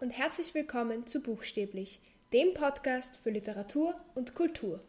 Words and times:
und 0.00 0.10
herzlich 0.10 0.54
willkommen 0.54 1.06
zu 1.06 1.20
Buchstäblich, 1.20 2.00
dem 2.32 2.52
Podcast 2.52 3.16
für 3.16 3.30
Literatur 3.30 3.96
und 4.14 4.34
Kultur. 4.34 4.82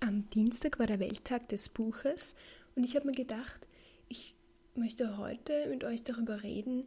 Am 0.00 0.28
Dienstag 0.30 0.78
war 0.78 0.86
der 0.86 1.00
Welttag 1.00 1.48
des 1.48 1.68
Buches 1.68 2.34
und 2.76 2.84
ich 2.84 2.96
habe 2.96 3.06
mir 3.06 3.14
gedacht, 3.14 3.66
ich 4.08 4.34
möchte 4.74 5.18
heute 5.18 5.68
mit 5.68 5.84
euch 5.84 6.02
darüber 6.02 6.42
reden, 6.42 6.86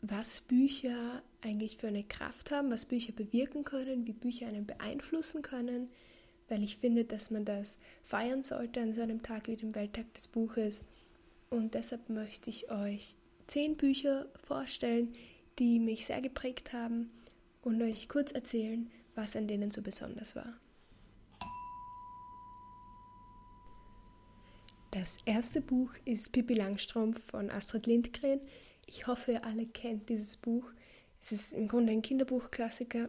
was 0.00 0.40
Bücher 0.40 1.22
eigentlich 1.40 1.76
für 1.76 1.88
eine 1.88 2.04
Kraft 2.04 2.50
haben, 2.50 2.70
was 2.70 2.84
Bücher 2.84 3.12
bewirken 3.12 3.64
können, 3.64 4.06
wie 4.06 4.12
Bücher 4.12 4.48
einen 4.48 4.66
beeinflussen 4.66 5.42
können, 5.42 5.90
weil 6.48 6.62
ich 6.62 6.76
finde, 6.76 7.04
dass 7.04 7.30
man 7.30 7.44
das 7.44 7.78
feiern 8.02 8.42
sollte 8.42 8.80
an 8.80 8.92
so 8.92 9.02
einem 9.02 9.22
Tag 9.22 9.48
wie 9.48 9.56
dem 9.56 9.74
Welttag 9.74 10.12
des 10.14 10.28
Buches. 10.28 10.84
Und 11.50 11.74
deshalb 11.74 12.08
möchte 12.08 12.50
ich 12.50 12.70
euch 12.70 13.16
zehn 13.46 13.76
Bücher 13.76 14.26
vorstellen, 14.44 15.14
die 15.58 15.78
mich 15.78 16.06
sehr 16.06 16.20
geprägt 16.20 16.72
haben 16.72 17.10
und 17.62 17.82
euch 17.82 18.08
kurz 18.08 18.32
erzählen, 18.32 18.90
was 19.14 19.34
an 19.34 19.48
denen 19.48 19.70
so 19.70 19.82
besonders 19.82 20.36
war. 20.36 20.54
Das 24.90 25.18
erste 25.24 25.60
Buch 25.60 25.92
ist 26.04 26.32
Pippi 26.32 26.54
Langstrumpf 26.54 27.22
von 27.30 27.50
Astrid 27.50 27.86
Lindgren. 27.86 28.40
Ich 28.86 29.06
hoffe, 29.06 29.32
ihr 29.32 29.44
alle 29.44 29.66
kennt 29.66 30.08
dieses 30.08 30.36
Buch. 30.36 30.72
Es 31.20 31.32
ist 31.32 31.52
im 31.52 31.68
Grunde 31.68 31.92
ein 31.92 32.02
Kinderbuchklassiker. 32.02 33.08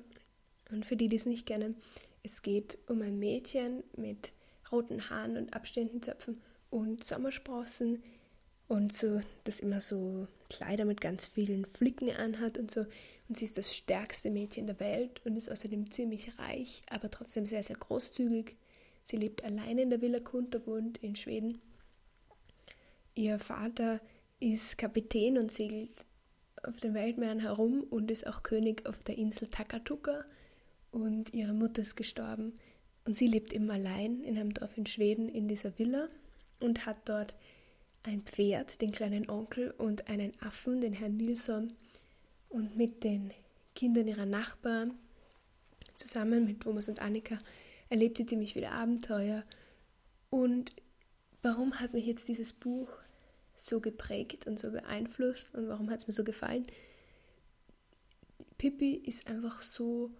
Und 0.71 0.85
für 0.85 0.95
die, 0.95 1.09
die 1.09 1.15
es 1.15 1.25
nicht 1.25 1.45
kennen, 1.45 1.75
es 2.23 2.41
geht 2.41 2.77
um 2.87 3.01
ein 3.01 3.17
Mädchen 3.17 3.83
mit 3.95 4.33
roten 4.71 5.09
Haaren 5.09 5.37
und 5.37 5.53
abstehenden 5.55 6.01
Zöpfen 6.01 6.41
und 6.69 7.03
Sommersprossen 7.03 8.03
und 8.69 8.93
so, 8.95 9.19
das 9.43 9.59
immer 9.59 9.81
so 9.81 10.27
Kleider 10.49 10.85
mit 10.85 11.01
ganz 11.01 11.25
vielen 11.25 11.65
Flicken 11.65 12.15
anhat 12.15 12.57
und 12.57 12.71
so. 12.71 12.85
Und 13.27 13.35
sie 13.35 13.45
ist 13.45 13.57
das 13.57 13.75
stärkste 13.75 14.29
Mädchen 14.29 14.67
der 14.67 14.79
Welt 14.79 15.21
und 15.25 15.35
ist 15.35 15.51
außerdem 15.51 15.91
ziemlich 15.91 16.37
reich, 16.37 16.83
aber 16.89 17.09
trotzdem 17.09 17.45
sehr, 17.45 17.63
sehr 17.63 17.75
großzügig. 17.75 18.55
Sie 19.03 19.17
lebt 19.17 19.43
allein 19.43 19.79
in 19.79 19.89
der 19.89 20.01
Villa 20.01 20.19
Kunterbund 20.19 20.99
in 20.99 21.15
Schweden. 21.15 21.59
Ihr 23.15 23.39
Vater 23.39 23.99
ist 24.39 24.77
Kapitän 24.77 25.39
und 25.39 25.51
segelt 25.51 25.89
auf 26.61 26.77
den 26.77 26.93
Weltmeeren 26.93 27.39
herum 27.39 27.83
und 27.89 28.11
ist 28.11 28.27
auch 28.27 28.43
König 28.43 28.87
auf 28.87 29.03
der 29.03 29.17
Insel 29.17 29.47
Takatuka 29.47 30.25
und 30.91 31.33
ihre 31.33 31.53
Mutter 31.53 31.81
ist 31.81 31.95
gestorben 31.95 32.53
und 33.05 33.17
sie 33.17 33.27
lebt 33.27 33.51
immer 33.51 33.73
allein 33.73 34.21
in 34.21 34.37
einem 34.37 34.53
Dorf 34.53 34.77
in 34.77 34.85
Schweden 34.85 35.27
in 35.27 35.47
dieser 35.47 35.77
Villa 35.79 36.07
und 36.59 36.85
hat 36.85 36.97
dort 37.05 37.33
ein 38.03 38.21
Pferd, 38.23 38.81
den 38.81 38.91
kleinen 38.91 39.29
Onkel 39.29 39.71
und 39.71 40.07
einen 40.07 40.33
Affen, 40.41 40.81
den 40.81 40.93
Herrn 40.93 41.17
Nilsson 41.17 41.73
und 42.49 42.75
mit 42.75 43.03
den 43.03 43.33
Kindern 43.75 44.07
ihrer 44.07 44.25
Nachbarn 44.25 44.97
zusammen 45.95 46.45
mit 46.45 46.61
Thomas 46.61 46.89
und 46.89 47.01
Annika 47.01 47.39
erlebt 47.89 48.17
sie 48.17 48.25
ziemlich 48.25 48.53
viele 48.53 48.71
Abenteuer 48.71 49.43
und 50.29 50.75
warum 51.41 51.79
hat 51.79 51.93
mich 51.93 52.05
jetzt 52.05 52.27
dieses 52.27 52.53
Buch 52.53 52.89
so 53.57 53.81
geprägt 53.81 54.47
und 54.47 54.57
so 54.57 54.71
beeinflusst 54.71 55.53
und 55.55 55.67
warum 55.67 55.89
hat 55.89 55.99
es 55.99 56.07
mir 56.07 56.13
so 56.13 56.23
gefallen? 56.23 56.65
Pippi 58.57 58.95
ist 58.95 59.29
einfach 59.29 59.61
so 59.61 60.11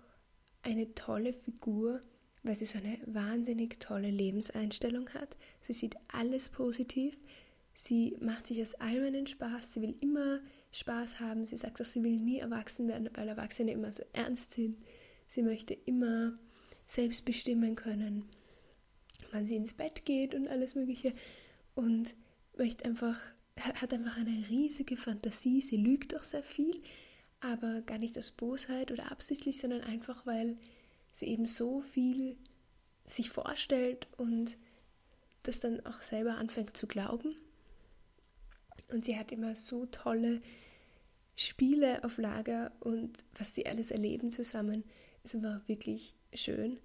eine 0.62 0.94
tolle 0.96 1.34
Figur, 1.34 2.02
weil 2.44 2.56
sie 2.56 2.66
so 2.66 2.78
eine 2.78 2.98
wahnsinnig 3.06 3.80
tolle 3.80 4.10
Lebenseinstellung 4.10 5.10
hat. 5.10 5.36
Sie 5.68 5.74
sieht 5.74 5.96
alles 6.08 6.50
positiv. 6.50 7.18
Sie 7.80 8.18
macht 8.20 8.48
sich 8.48 8.62
aus 8.62 8.76
allem 8.76 9.06
einen 9.06 9.28
Spaß. 9.28 9.74
Sie 9.74 9.82
will 9.82 9.96
immer 10.02 10.42
Spaß 10.72 11.22
haben. 11.22 11.46
Sie 11.46 11.56
sagt 11.56 11.80
auch, 11.80 11.86
sie 11.86 12.04
will 12.04 12.20
nie 12.20 12.40
erwachsen 12.40 12.88
werden, 12.90 13.10
weil 13.14 13.30
Erwachsene 13.30 13.72
immer 13.72 13.94
so 13.94 14.04
ernst 14.12 14.54
sind. 14.54 14.78
Sie 15.28 15.42
möchte 15.42 15.74
immer 15.86 16.38
selbst 16.88 17.24
bestimmen 17.24 17.76
können, 17.76 18.26
wann 19.32 19.46
sie 19.46 19.56
ins 19.56 19.74
Bett 19.74 20.04
geht 20.04 20.36
und 20.36 20.48
alles 20.50 20.76
Mögliche. 20.76 21.14
Und 21.76 22.16
möchte 22.58 22.84
einfach, 22.84 23.18
hat 23.58 23.94
einfach 23.94 24.18
eine 24.18 24.50
riesige 24.50 24.98
Fantasie. 24.98 25.62
Sie 25.62 25.78
lügt 25.78 26.16
auch 26.18 26.24
sehr 26.24 26.44
viel 26.44 26.82
aber 27.42 27.82
gar 27.82 27.98
nicht 27.98 28.18
aus 28.18 28.32
Bosheit 28.32 28.92
oder 28.92 29.12
absichtlich, 29.12 29.60
sondern 29.60 29.82
einfach, 29.82 30.26
weil 30.26 30.58
sie 31.14 31.28
eben 31.28 31.46
so 31.46 31.82
viel 31.82 32.38
sich 33.06 33.30
vorstellt 33.30 34.08
und 34.18 34.58
das 35.44 35.60
dann 35.60 35.86
auch 35.86 36.02
selber 36.02 36.36
anfängt 36.36 36.76
zu 36.76 36.86
glauben. 36.86 37.36
Und 38.92 39.06
sie 39.06 39.18
hat 39.18 39.32
immer 39.32 39.56
so 39.56 39.86
tolle 39.86 40.42
Spiele 41.36 42.04
auf 42.04 42.18
Lager 42.18 42.72
und 42.80 43.18
was 43.38 43.56
sie 43.56 43.66
alles 43.66 43.92
erleben 43.92 44.32
zusammen, 44.32 44.84
ist 45.24 45.36
einfach 45.36 45.68
wirklich 45.68 46.14
schön. 46.34 46.80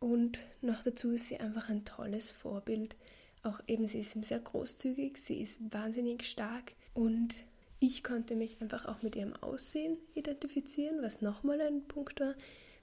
Und 0.00 0.38
noch 0.60 0.82
dazu 0.82 1.12
ist 1.12 1.28
sie 1.28 1.40
einfach 1.40 1.68
ein 1.68 1.84
tolles 1.84 2.30
Vorbild. 2.30 2.96
Auch 3.42 3.60
eben, 3.66 3.86
sie 3.86 4.00
ist 4.00 4.12
sehr 4.24 4.40
großzügig, 4.40 5.18
sie 5.18 5.42
ist 5.42 5.60
wahnsinnig 5.72 6.24
stark 6.24 6.72
und 6.94 7.44
ich 7.80 8.02
konnte 8.02 8.34
mich 8.36 8.60
einfach 8.62 8.86
auch 8.86 9.02
mit 9.02 9.16
ihrem 9.16 9.34
Aussehen 9.36 9.98
identifizieren, 10.14 11.02
was 11.02 11.20
nochmal 11.20 11.60
ein 11.60 11.86
Punkt 11.86 12.20
war, 12.20 12.34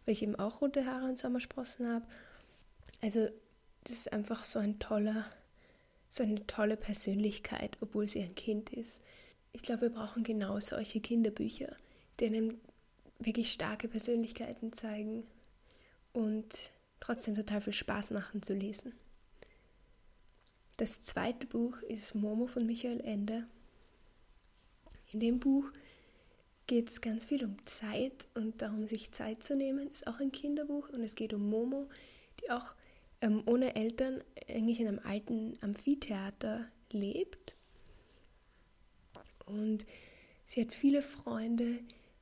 weil 0.06 0.14
ich 0.14 0.22
eben 0.22 0.36
auch 0.36 0.62
rote 0.62 0.86
Haare 0.86 1.06
und 1.06 1.18
Sommersprossen 1.18 1.88
habe. 1.88 2.06
Also 3.02 3.30
das 3.86 3.94
ist 3.94 4.14
einfach 4.14 4.44
so 4.44 4.60
ein 4.60 4.78
toller, 4.78 5.26
so 6.12 6.24
eine 6.24 6.46
tolle 6.46 6.76
Persönlichkeit, 6.76 7.78
obwohl 7.80 8.06
sie 8.06 8.20
ein 8.20 8.36
Kind 8.36 8.70
ist. 8.72 9.02
Ich 9.54 9.62
glaube, 9.62 9.84
wir 9.84 9.92
brauchen 9.92 10.24
genau 10.24 10.60
solche 10.60 11.00
Kinderbücher, 11.00 11.74
die 12.20 12.26
einem 12.26 12.60
wirklich 13.20 13.54
starke 13.54 13.88
Persönlichkeiten 13.88 14.74
zeigen 14.74 15.24
und 16.12 16.70
trotzdem 17.00 17.36
total 17.36 17.62
viel 17.62 17.72
Spaß 17.72 18.12
machen 18.12 18.44
zu 18.44 18.54
lesen. 18.54 18.94
Das 20.76 21.02
zweite 21.02 21.48
Buch 21.48 21.82
ist 21.84 22.14
Momo 22.14 22.46
von 22.46 22.66
Michael 22.66 23.00
Ende. 23.00 23.48
In 25.14 25.22
dem 25.22 25.40
Buch 25.40 25.72
geht 26.68 26.90
es 26.90 27.00
ganz 27.00 27.24
viel 27.24 27.46
um 27.46 27.56
Zeit 27.66 28.28
und 28.34 28.62
darum, 28.62 28.86
sich 28.86 29.14
Zeit 29.14 29.44
zu 29.44 29.56
nehmen. 29.56 29.90
Ist 29.90 30.08
auch 30.08 30.20
ein 30.20 30.34
Kinderbuch 30.34 30.90
und 30.90 31.04
es 31.04 31.16
geht 31.16 31.34
um 31.34 31.50
Momo, 31.50 31.88
die 32.42 32.52
auch 32.52 32.74
ähm, 33.22 33.44
ohne 33.46 33.76
Eltern 33.76 34.22
eigentlich 34.50 34.80
in 34.80 34.88
einem 34.88 35.00
alten 35.00 35.58
Amphitheater 35.62 36.68
lebt. 36.92 37.56
Und 39.46 39.86
sie 40.46 40.62
hat 40.62 40.74
viele 40.74 41.02
Freunde 41.02 41.80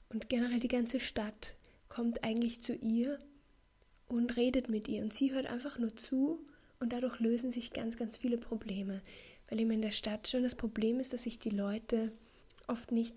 und 0.09 0.29
generell 0.29 0.59
die 0.59 0.67
ganze 0.67 0.99
Stadt 0.99 1.55
kommt 1.87 2.23
eigentlich 2.23 2.61
zu 2.61 2.73
ihr 2.75 3.19
und 4.07 4.35
redet 4.37 4.69
mit 4.69 4.87
ihr. 4.87 5.01
Und 5.01 5.13
sie 5.13 5.31
hört 5.31 5.47
einfach 5.47 5.77
nur 5.79 5.95
zu 5.95 6.45
und 6.79 6.93
dadurch 6.93 7.19
lösen 7.19 7.51
sich 7.51 7.71
ganz, 7.71 7.97
ganz 7.97 8.17
viele 8.17 8.37
Probleme. 8.37 9.01
Weil 9.49 9.59
eben 9.59 9.71
in 9.71 9.81
der 9.81 9.91
Stadt 9.91 10.27
schon 10.27 10.43
das 10.43 10.55
Problem 10.55 10.99
ist, 10.99 11.13
dass 11.13 11.23
sich 11.23 11.39
die 11.39 11.49
Leute 11.49 12.11
oft 12.67 12.91
nicht 12.91 13.15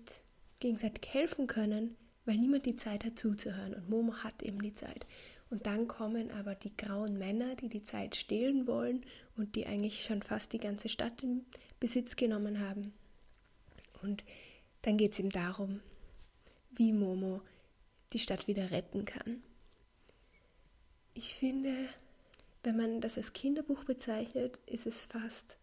gegenseitig 0.59 1.13
helfen 1.13 1.47
können, 1.47 1.95
weil 2.25 2.37
niemand 2.37 2.65
die 2.65 2.75
Zeit 2.75 3.03
hat 3.05 3.19
zuzuhören. 3.19 3.73
Und 3.73 3.89
Momo 3.89 4.15
hat 4.23 4.41
eben 4.41 4.61
die 4.61 4.73
Zeit. 4.73 5.05
Und 5.53 5.67
dann 5.67 5.87
kommen 5.87 6.31
aber 6.31 6.55
die 6.55 6.75
grauen 6.75 7.19
Männer, 7.19 7.55
die 7.55 7.69
die 7.69 7.83
Zeit 7.83 8.15
stehlen 8.15 8.65
wollen 8.65 9.05
und 9.37 9.55
die 9.55 9.67
eigentlich 9.67 10.03
schon 10.03 10.23
fast 10.23 10.51
die 10.51 10.57
ganze 10.57 10.89
Stadt 10.89 11.21
in 11.21 11.45
Besitz 11.79 12.15
genommen 12.15 12.59
haben. 12.59 12.91
Und 14.01 14.23
dann 14.81 14.97
geht 14.97 15.13
es 15.13 15.19
ihm 15.19 15.29
darum, 15.29 15.81
wie 16.71 16.91
Momo 16.91 17.39
die 18.13 18.17
Stadt 18.17 18.47
wieder 18.47 18.71
retten 18.71 19.05
kann. 19.05 19.43
Ich 21.13 21.35
finde, 21.35 21.87
wenn 22.63 22.75
man 22.75 22.99
das 22.99 23.17
als 23.17 23.33
Kinderbuch 23.33 23.83
bezeichnet, 23.83 24.57
ist 24.65 24.87
es 24.87 25.05
fast, 25.05 25.55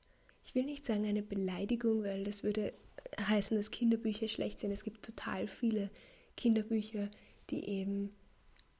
ich 0.44 0.54
will 0.54 0.66
nicht 0.66 0.86
sagen 0.86 1.04
eine 1.04 1.24
Beleidigung, 1.24 2.04
weil 2.04 2.22
das 2.22 2.44
würde 2.44 2.74
heißen, 3.18 3.56
dass 3.56 3.72
Kinderbücher 3.72 4.28
schlecht 4.28 4.60
sind. 4.60 4.70
Es 4.70 4.84
gibt 4.84 5.04
total 5.04 5.48
viele 5.48 5.90
Kinderbücher, 6.36 7.10
die 7.50 7.64
eben 7.64 8.14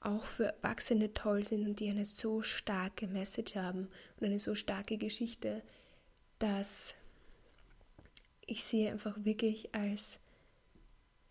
auch 0.00 0.25
für 0.25 0.47
Erwachsene 0.47 1.12
toll 1.12 1.44
sind 1.44 1.67
und 1.67 1.81
die 1.81 1.91
eine 1.91 2.06
so 2.06 2.43
starke 2.43 3.06
Message 3.06 3.55
haben 3.55 3.88
und 4.19 4.26
eine 4.26 4.38
so 4.38 4.55
starke 4.55 4.97
Geschichte, 4.97 5.62
dass 6.38 6.94
ich 8.47 8.64
sie 8.64 8.88
einfach 8.88 9.25
wirklich 9.25 9.75
als 9.75 10.19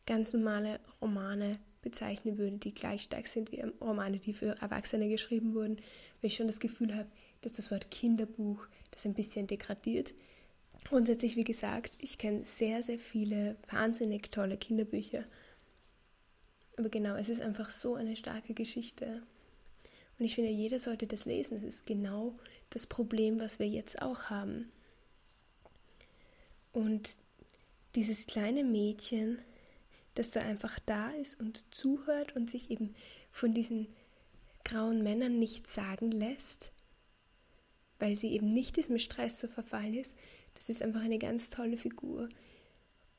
ganz 0.06 0.33
normale 0.33 0.80
Romane 1.01 1.60
bezeichnen 1.81 2.38
würde, 2.38 2.57
die 2.57 2.74
gleich 2.74 3.04
stark 3.04 3.27
sind 3.27 3.51
wie 3.51 3.62
Romane, 3.81 4.19
die 4.19 4.33
für 4.33 4.60
Erwachsene 4.62 5.10
geschrieben 5.10 5.54
wurden, 5.54 5.77
weil 6.22 6.27
ich 6.27 6.36
schon 6.36 6.48
das 6.48 6.60
Gefühl 6.60 6.95
habe, 6.95 7.10
dass 7.42 7.54
das 7.54 7.72
Wort 7.72 7.89
Kinderbuch 7.89 8.68
das 8.92 9.06
ein 9.06 9.13
bisschen 9.13 9.48
degradiert. 9.48 10.13
Grundsätzlich, 10.88 11.36
wie 11.36 11.44
gesagt, 11.44 11.98
ich 12.00 12.18
kenne 12.18 12.44
sehr, 12.45 12.83
sehr 12.83 13.00
viele 13.00 13.56
wahnsinnig 13.69 14.31
tolle 14.31 14.57
Kinderbücher. 14.57 15.25
Aber 16.79 16.87
genau, 16.87 17.15
es 17.15 17.27
ist 17.27 17.41
einfach 17.41 17.71
so 17.71 17.95
eine 17.95 18.15
starke 18.15 18.53
Geschichte. 18.53 19.21
Und 20.17 20.23
ich 20.23 20.35
finde, 20.35 20.49
jeder 20.49 20.79
sollte 20.79 21.07
das 21.07 21.25
lesen. 21.25 21.57
Es 21.57 21.63
ist 21.63 21.85
genau 21.85 22.39
das 22.69 22.87
Problem, 22.87 23.41
was 23.41 23.59
wir 23.59 23.67
jetzt 23.67 24.01
auch 24.01 24.29
haben. 24.29 24.71
Und 26.71 27.17
dieses 27.95 28.27
kleine 28.27 28.63
Mädchen, 28.63 29.39
das 30.15 30.31
da 30.31 30.39
einfach 30.39 30.79
da 30.85 31.09
ist 31.11 31.37
und 31.37 31.65
zuhört 31.75 32.33
und 32.37 32.49
sich 32.49 32.71
eben 32.71 32.95
von 33.29 33.53
diesen 33.53 33.87
grauen 34.63 35.03
Männern 35.03 35.37
nichts 35.37 35.73
sagen 35.73 36.11
lässt, 36.11 36.71
weil 37.99 38.15
sie 38.15 38.31
eben 38.31 38.47
nicht 38.47 38.77
diesem 38.77 38.99
Stress 38.99 39.37
zu 39.37 39.49
verfallen 39.49 39.95
ist, 39.95 40.15
das 40.53 40.69
ist 40.69 40.81
einfach 40.81 41.01
eine 41.01 41.19
ganz 41.19 41.49
tolle 41.49 41.75
Figur. 41.75 42.29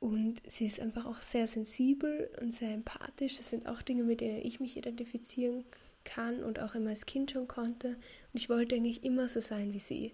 Und 0.00 0.40
sie 0.48 0.66
ist 0.66 0.80
einfach 0.80 1.04
auch 1.04 1.20
sehr 1.20 1.46
sensibel 1.46 2.30
und 2.40 2.54
sehr 2.54 2.72
empathisch. 2.72 3.36
Das 3.36 3.50
sind 3.50 3.66
auch 3.66 3.82
Dinge, 3.82 4.02
mit 4.02 4.22
denen 4.22 4.44
ich 4.44 4.58
mich 4.58 4.76
identifizieren 4.76 5.64
kann 6.04 6.42
und 6.42 6.58
auch 6.58 6.74
immer 6.74 6.90
als 6.90 7.04
Kind 7.04 7.30
schon 7.30 7.46
konnte. 7.46 7.88
Und 7.88 7.96
ich 8.34 8.48
wollte 8.48 8.74
eigentlich 8.74 9.04
immer 9.04 9.28
so 9.28 9.40
sein 9.40 9.74
wie 9.74 9.78
sie. 9.78 10.12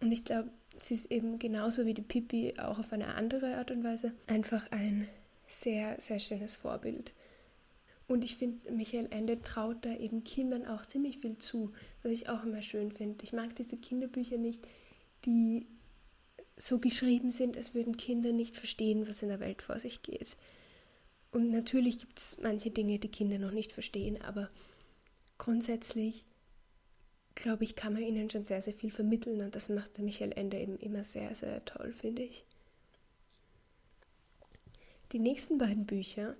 Und 0.00 0.10
ich 0.10 0.24
glaube, 0.24 0.48
sie 0.82 0.94
ist 0.94 1.10
eben 1.12 1.38
genauso 1.38 1.84
wie 1.84 1.92
die 1.92 2.02
Pippi 2.02 2.54
auch 2.58 2.78
auf 2.78 2.92
eine 2.94 3.14
andere 3.14 3.58
Art 3.58 3.70
und 3.70 3.84
Weise 3.84 4.12
einfach 4.26 4.70
ein 4.72 5.06
sehr, 5.46 6.00
sehr 6.00 6.18
schönes 6.18 6.56
Vorbild. 6.56 7.12
Und 8.08 8.24
ich 8.24 8.36
finde, 8.36 8.72
Michael 8.72 9.08
Ende 9.10 9.40
traut 9.42 9.84
da 9.84 9.94
eben 9.94 10.24
Kindern 10.24 10.66
auch 10.66 10.86
ziemlich 10.86 11.18
viel 11.18 11.38
zu, 11.38 11.72
was 12.02 12.12
ich 12.12 12.28
auch 12.28 12.42
immer 12.42 12.62
schön 12.62 12.90
finde. 12.90 13.22
Ich 13.22 13.32
mag 13.32 13.54
diese 13.56 13.76
Kinderbücher 13.76 14.36
nicht, 14.36 14.66
die 15.26 15.66
so 16.60 16.78
geschrieben 16.78 17.30
sind, 17.30 17.56
als 17.56 17.74
würden 17.74 17.96
Kinder 17.96 18.32
nicht 18.32 18.56
verstehen, 18.56 19.08
was 19.08 19.22
in 19.22 19.28
der 19.28 19.40
Welt 19.40 19.62
vor 19.62 19.78
sich 19.80 20.02
geht. 20.02 20.36
Und 21.32 21.50
natürlich 21.50 21.98
gibt 21.98 22.18
es 22.18 22.36
manche 22.42 22.70
Dinge, 22.70 22.98
die 22.98 23.08
Kinder 23.08 23.38
noch 23.38 23.52
nicht 23.52 23.72
verstehen, 23.72 24.20
aber 24.20 24.50
grundsätzlich, 25.38 26.26
glaube 27.34 27.64
ich, 27.64 27.76
kann 27.76 27.92
man 27.92 28.02
ihnen 28.02 28.28
schon 28.28 28.44
sehr, 28.44 28.60
sehr 28.60 28.74
viel 28.74 28.90
vermitteln 28.90 29.40
und 29.40 29.54
das 29.54 29.68
macht 29.68 29.96
der 29.96 30.04
Michael 30.04 30.32
Ende 30.32 30.58
eben 30.58 30.76
immer 30.78 31.04
sehr, 31.04 31.34
sehr 31.34 31.64
toll, 31.64 31.92
finde 31.92 32.22
ich. 32.24 32.44
Die 35.12 35.18
nächsten 35.18 35.58
beiden 35.58 35.86
Bücher 35.86 36.36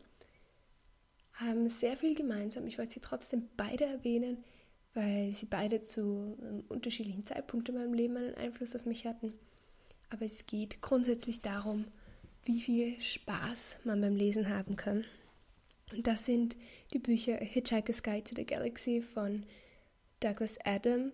haben 1.32 1.70
sehr 1.70 1.96
viel 1.96 2.14
gemeinsam. 2.14 2.67
Ich 2.67 2.78
wollte 2.78 2.94
sie 2.94 3.00
trotzdem 3.00 3.49
beide 3.56 3.84
erwähnen, 3.84 4.44
weil 4.93 5.34
sie 5.34 5.46
beide 5.46 5.81
zu 5.81 6.37
ähm, 6.43 6.64
unterschiedlichen 6.69 7.25
Zeitpunkten 7.25 7.75
in 7.75 7.81
meinem 7.81 7.94
Leben 7.94 8.17
einen 8.17 8.34
Einfluss 8.34 8.76
auf 8.76 8.84
mich 8.84 9.06
hatten. 9.06 9.32
Aber 10.10 10.26
es 10.26 10.46
geht 10.46 10.82
grundsätzlich 10.82 11.40
darum, 11.40 11.86
wie 12.44 12.60
viel 12.60 13.00
Spaß 13.00 13.78
man 13.84 14.00
beim 14.00 14.16
Lesen 14.16 14.48
haben 14.48 14.76
kann. 14.76 15.04
Und 15.92 16.06
das 16.06 16.24
sind 16.24 16.56
die 16.92 16.98
Bücher 16.98 17.36
Hitchhiker's 17.36 18.02
Guide 18.02 18.24
to 18.24 18.34
the 18.36 18.46
Galaxy 18.46 19.02
von 19.02 19.44
Douglas 20.20 20.58
Adam 20.64 21.12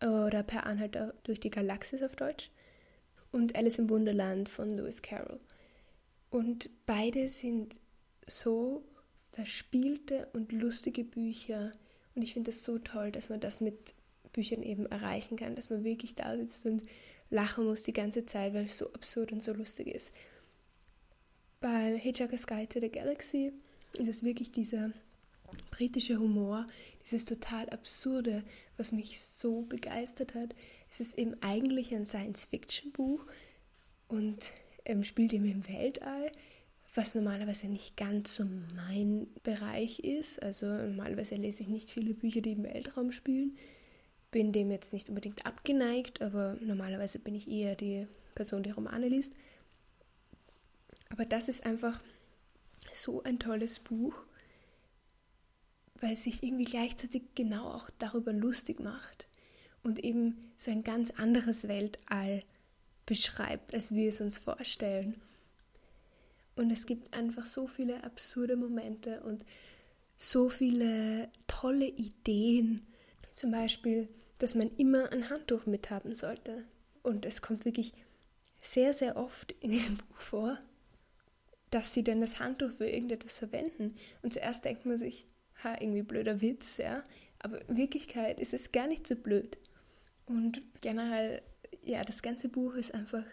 oder 0.00 0.42
Per 0.42 0.66
Anhalter 0.66 1.14
durch 1.24 1.40
die 1.40 1.50
Galaxis 1.50 2.02
auf 2.02 2.14
Deutsch 2.16 2.50
und 3.32 3.56
Alice 3.56 3.78
im 3.78 3.88
Wunderland 3.88 4.48
von 4.48 4.76
Lewis 4.76 5.02
Carroll. 5.02 5.40
Und 6.30 6.70
beide 6.86 7.28
sind 7.28 7.78
so 8.26 8.84
verspielte 9.32 10.28
und 10.32 10.52
lustige 10.52 11.04
Bücher. 11.04 11.72
Und 12.14 12.22
ich 12.22 12.34
finde 12.34 12.50
es 12.50 12.64
so 12.64 12.78
toll, 12.78 13.12
dass 13.12 13.28
man 13.28 13.40
das 13.40 13.60
mit 13.60 13.94
Büchern 14.32 14.62
eben 14.62 14.86
erreichen 14.86 15.36
kann, 15.36 15.54
dass 15.54 15.70
man 15.70 15.84
wirklich 15.84 16.14
da 16.14 16.36
sitzt 16.36 16.66
und 16.66 16.82
lachen 17.30 17.64
muss 17.64 17.82
die 17.82 17.92
ganze 17.92 18.26
Zeit, 18.26 18.54
weil 18.54 18.66
es 18.66 18.78
so 18.78 18.92
absurd 18.92 19.32
und 19.32 19.42
so 19.42 19.52
lustig 19.52 19.88
ist. 19.88 20.12
Bei 21.60 21.96
Hitchhiker's 21.98 22.46
Guide 22.46 22.68
to 22.68 22.80
the 22.80 22.90
Galaxy 22.90 23.52
ist 23.98 24.08
es 24.08 24.22
wirklich 24.22 24.52
dieser 24.52 24.92
britische 25.70 26.18
Humor, 26.18 26.66
dieses 27.04 27.24
total 27.24 27.68
absurde, 27.70 28.42
was 28.76 28.92
mich 28.92 29.20
so 29.20 29.62
begeistert 29.62 30.34
hat. 30.34 30.54
Es 30.90 31.00
ist 31.00 31.18
eben 31.18 31.34
eigentlich 31.42 31.94
ein 31.94 32.04
Science-Fiction-Buch 32.04 33.24
und 34.08 34.52
ähm, 34.84 35.02
spielt 35.02 35.32
eben 35.32 35.50
im 35.50 35.66
Weltall, 35.68 36.30
was 36.94 37.14
normalerweise 37.14 37.66
nicht 37.66 37.96
ganz 37.96 38.36
so 38.36 38.44
mein 38.74 39.26
Bereich 39.42 40.00
ist. 40.00 40.42
Also 40.42 40.66
normalerweise 40.66 41.36
lese 41.36 41.62
ich 41.62 41.68
nicht 41.68 41.90
viele 41.90 42.14
Bücher, 42.14 42.40
die 42.40 42.52
im 42.52 42.64
Weltraum 42.64 43.12
spielen 43.12 43.56
bin 44.30 44.52
dem 44.52 44.70
jetzt 44.70 44.92
nicht 44.92 45.08
unbedingt 45.08 45.46
abgeneigt, 45.46 46.20
aber 46.20 46.56
normalerweise 46.60 47.18
bin 47.18 47.34
ich 47.34 47.48
eher 47.48 47.74
die 47.74 48.06
Person, 48.34 48.62
die 48.62 48.70
Romane 48.70 49.08
liest. 49.08 49.32
Aber 51.08 51.24
das 51.24 51.48
ist 51.48 51.64
einfach 51.64 52.00
so 52.92 53.22
ein 53.22 53.38
tolles 53.38 53.78
Buch, 53.78 54.14
weil 56.00 56.12
es 56.12 56.24
sich 56.24 56.42
irgendwie 56.42 56.64
gleichzeitig 56.64 57.22
genau 57.34 57.70
auch 57.70 57.90
darüber 57.98 58.32
lustig 58.32 58.80
macht 58.80 59.26
und 59.82 60.04
eben 60.04 60.52
so 60.56 60.70
ein 60.70 60.82
ganz 60.82 61.10
anderes 61.12 61.68
Weltall 61.68 62.42
beschreibt, 63.06 63.72
als 63.72 63.94
wir 63.94 64.08
es 64.08 64.20
uns 64.20 64.38
vorstellen. 64.38 65.16
Und 66.56 66.70
es 66.72 66.86
gibt 66.86 67.14
einfach 67.14 67.46
so 67.46 67.66
viele 67.66 68.02
absurde 68.02 68.56
Momente 68.56 69.22
und 69.22 69.44
so 70.16 70.48
viele 70.48 71.28
tolle 71.46 71.86
Ideen. 71.86 72.86
Zum 73.36 73.52
Beispiel 73.52 74.08
dass 74.38 74.54
man 74.54 74.70
immer 74.76 75.12
ein 75.12 75.30
Handtuch 75.30 75.66
mithaben 75.66 76.14
sollte. 76.14 76.64
Und 77.02 77.24
es 77.24 77.42
kommt 77.42 77.64
wirklich 77.64 77.92
sehr, 78.60 78.92
sehr 78.92 79.16
oft 79.16 79.52
in 79.60 79.70
diesem 79.70 79.96
Buch 79.96 80.20
vor, 80.20 80.58
dass 81.70 81.94
sie 81.94 82.04
denn 82.04 82.20
das 82.20 82.40
Handtuch 82.40 82.72
für 82.76 82.88
irgendetwas 82.88 83.38
verwenden. 83.38 83.96
Und 84.22 84.32
zuerst 84.32 84.64
denkt 84.64 84.86
man 84.86 84.98
sich, 84.98 85.26
ha, 85.62 85.76
irgendwie 85.80 86.02
blöder 86.02 86.40
Witz, 86.40 86.76
ja. 86.78 87.02
Aber 87.38 87.66
in 87.68 87.76
Wirklichkeit 87.76 88.40
ist 88.40 88.54
es 88.54 88.72
gar 88.72 88.86
nicht 88.86 89.06
so 89.06 89.14
blöd. 89.14 89.56
Und 90.26 90.62
generell, 90.80 91.42
ja, 91.82 92.02
das 92.04 92.22
ganze 92.22 92.48
Buch 92.48 92.74
ist 92.74 92.94
einfach 92.94 93.24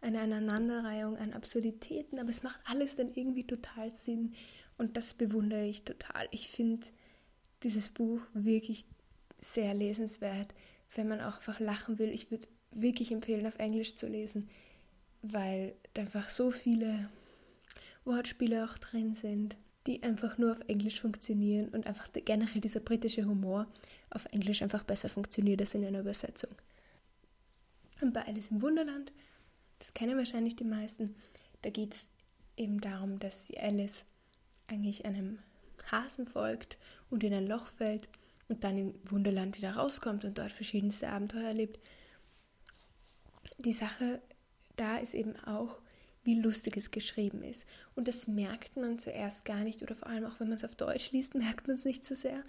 eine 0.00 0.20
Aneinanderreihung 0.20 1.16
an 1.16 1.32
Absurditäten, 1.32 2.18
aber 2.18 2.30
es 2.30 2.42
macht 2.42 2.60
alles 2.64 2.96
dann 2.96 3.12
irgendwie 3.14 3.46
total 3.46 3.90
Sinn. 3.90 4.34
Und 4.76 4.96
das 4.96 5.14
bewundere 5.14 5.66
ich 5.66 5.84
total. 5.84 6.28
Ich 6.30 6.48
finde 6.48 6.86
dieses 7.62 7.90
Buch 7.90 8.20
wirklich 8.32 8.86
sehr 9.38 9.74
lesenswert, 9.74 10.54
wenn 10.94 11.08
man 11.08 11.20
auch 11.20 11.36
einfach 11.36 11.60
lachen 11.60 11.98
will. 11.98 12.10
Ich 12.10 12.30
würde 12.30 12.46
wirklich 12.70 13.12
empfehlen, 13.12 13.46
auf 13.46 13.58
Englisch 13.58 13.94
zu 13.96 14.06
lesen, 14.06 14.48
weil 15.22 15.74
einfach 15.96 16.30
so 16.30 16.50
viele 16.50 17.08
Wortspiele 18.04 18.64
auch 18.64 18.78
drin 18.78 19.14
sind, 19.14 19.56
die 19.86 20.02
einfach 20.02 20.38
nur 20.38 20.52
auf 20.52 20.60
Englisch 20.66 21.00
funktionieren 21.00 21.68
und 21.70 21.86
einfach 21.86 22.08
generell 22.12 22.60
dieser 22.60 22.80
britische 22.80 23.24
Humor 23.24 23.66
auf 24.10 24.26
Englisch 24.26 24.62
einfach 24.62 24.84
besser 24.84 25.08
funktioniert 25.08 25.60
als 25.60 25.74
in 25.74 25.84
einer 25.84 26.00
Übersetzung. 26.00 26.50
Und 28.00 28.12
bei 28.12 28.26
Alice 28.26 28.50
im 28.50 28.62
Wunderland, 28.62 29.12
das 29.78 29.94
kennen 29.94 30.16
wahrscheinlich 30.16 30.56
die 30.56 30.64
meisten, 30.64 31.16
da 31.62 31.70
geht 31.70 31.94
es 31.94 32.06
eben 32.56 32.80
darum, 32.80 33.18
dass 33.18 33.46
sie 33.46 33.58
Alice 33.58 34.04
eigentlich 34.66 35.04
einem 35.04 35.38
Hasen 35.90 36.26
folgt 36.26 36.76
und 37.10 37.24
in 37.24 37.32
ein 37.32 37.46
Loch 37.46 37.68
fällt 37.68 38.08
und 38.48 38.64
dann 38.64 38.78
im 38.78 38.94
Wunderland 39.10 39.56
wieder 39.56 39.72
rauskommt 39.72 40.24
und 40.24 40.38
dort 40.38 40.52
verschiedenste 40.52 41.08
Abenteuer 41.08 41.48
erlebt. 41.48 41.78
Die 43.58 43.72
Sache 43.72 44.20
da 44.78 44.96
ist 44.96 45.14
eben 45.14 45.36
auch, 45.44 45.78
wie 46.24 46.40
lustig 46.40 46.76
es 46.76 46.90
geschrieben 46.90 47.42
ist. 47.42 47.66
Und 47.94 48.08
das 48.08 48.26
merkt 48.26 48.76
man 48.76 48.98
zuerst 48.98 49.44
gar 49.44 49.60
nicht 49.64 49.82
oder 49.82 49.94
vor 49.94 50.08
allem 50.08 50.24
auch, 50.24 50.40
wenn 50.40 50.48
man 50.48 50.56
es 50.56 50.64
auf 50.64 50.74
Deutsch 50.74 51.12
liest, 51.12 51.34
merkt 51.34 51.68
man 51.68 51.76
es 51.76 51.84
nicht 51.84 52.04
so 52.04 52.14
sehr. 52.14 52.42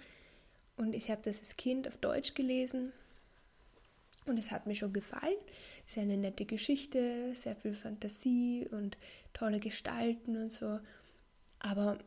Und 0.76 0.94
ich 0.94 1.10
habe 1.10 1.20
das 1.22 1.40
als 1.40 1.56
Kind 1.56 1.86
auf 1.86 1.98
Deutsch 1.98 2.34
gelesen 2.34 2.92
und 4.26 4.38
es 4.38 4.50
hat 4.50 4.66
mir 4.66 4.74
schon 4.74 4.92
gefallen. 4.92 5.36
Es 5.86 5.92
ist 5.92 5.98
eine 5.98 6.16
nette 6.16 6.46
Geschichte, 6.46 7.34
sehr 7.34 7.56
viel 7.56 7.74
Fantasie 7.74 8.66
und 8.70 8.96
tolle 9.34 9.60
Gestalten 9.60 10.36
und 10.36 10.52
so. 10.52 10.78
Aber 11.58 11.98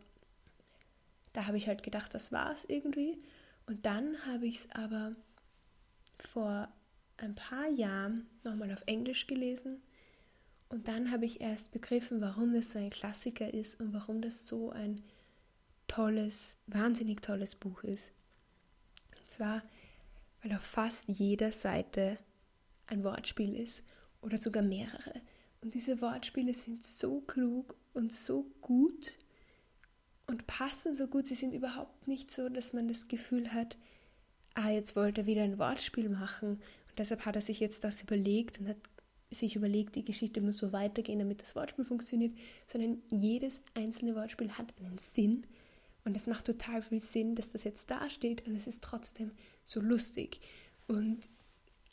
da 1.33 1.47
habe 1.47 1.57
ich 1.57 1.67
halt 1.67 1.83
gedacht, 1.83 2.13
das 2.13 2.31
war 2.31 2.53
es 2.53 2.65
irgendwie. 2.65 3.17
Und 3.65 3.86
dann 3.86 4.17
habe 4.25 4.46
ich 4.46 4.58
es 4.60 4.72
aber 4.72 5.15
vor 6.20 6.67
ein 7.17 7.36
paar 7.36 7.67
Jahren 7.67 8.27
nochmal 8.43 8.72
auf 8.72 8.84
Englisch 8.86 9.27
gelesen. 9.27 9.82
Und 10.70 10.88
dann 10.88 11.12
habe 11.12 11.25
ich 11.25 11.41
erst 11.41 11.72
begriffen, 11.72 12.20
warum 12.22 12.53
das 12.53 12.72
so 12.72 12.79
ein 12.79 12.89
Klassiker 12.89 13.53
ist 13.53 13.79
und 13.79 13.93
warum 13.93 14.22
das 14.22 14.48
so 14.48 14.72
ein 14.72 15.01
tolles, 15.88 16.58
wahnsinnig 16.67 17.22
tolles 17.22 17.55
Buch 17.55 17.84
ist. 17.84 18.12
Und 19.20 19.29
zwar, 19.29 19.62
weil 20.41 20.53
auf 20.53 20.62
fast 20.62 21.08
jeder 21.08 21.51
Seite 21.51 22.17
ein 22.88 23.03
Wortspiel 23.03 23.55
ist 23.55 23.84
oder 24.22 24.38
sogar 24.38 24.63
mehrere. 24.63 25.22
Und 25.62 25.75
diese 25.75 26.01
Wortspiele 26.01 26.53
sind 26.53 26.84
so 26.84 27.22
klug 27.22 27.75
und 27.93 28.12
so 28.12 28.48
gut, 28.62 29.13
und 30.34 30.48
passen 30.48 30.96
so 30.96 31.06
gut. 31.06 31.28
Sie 31.28 31.36
sind 31.36 31.54
überhaupt 31.54 32.08
nicht 32.08 32.32
so, 32.32 32.50
dass 32.50 32.74
man 32.74 32.88
das 32.88 33.08
Gefühl 33.08 33.54
hat, 33.54 33.78
ah, 34.56 34.72
jetzt 34.72 34.96
wollte 34.96 35.22
er 35.22 35.28
wieder 35.28 35.44
ein 35.44 35.60
Wortspiel 35.60 36.10
machen 36.10 36.50
und 36.50 36.98
deshalb 36.98 37.25
hat 37.25 37.36
er 37.36 37.42
sich 37.42 37.60
jetzt 37.60 37.84
das 37.84 38.02
überlegt 38.02 38.60
und 38.60 38.68
hat 38.68 38.78
sich 39.30 39.56
überlegt, 39.56 39.96
die 39.96 40.06
Geschichte 40.06 40.42
muss 40.42 40.58
so 40.58 40.74
weitergehen, 40.74 41.20
damit 41.20 41.42
das 41.42 41.56
Wortspiel 41.56 41.86
funktioniert, 41.86 42.34
sondern 42.66 43.02
jedes 43.10 43.62
einzelne 43.75 44.16
Wortspiel 44.16 44.52
hat 44.52 44.74
einen 44.80 44.98
Sinn 44.98 45.46
und 46.04 46.16
es 46.16 46.25
macht 46.25 46.46
total 46.46 46.82
viel 46.82 47.00
Sinn, 47.00 47.36
dass 47.36 47.52
das 47.52 47.63
jetzt 47.63 47.92
da 47.92 48.10
steht 48.10 48.46
und 48.48 48.56
es 48.56 48.66
ist 48.66 48.82
trotzdem 48.82 49.32
so 49.63 49.80
lustig. 49.80 50.40
Und 50.88 51.30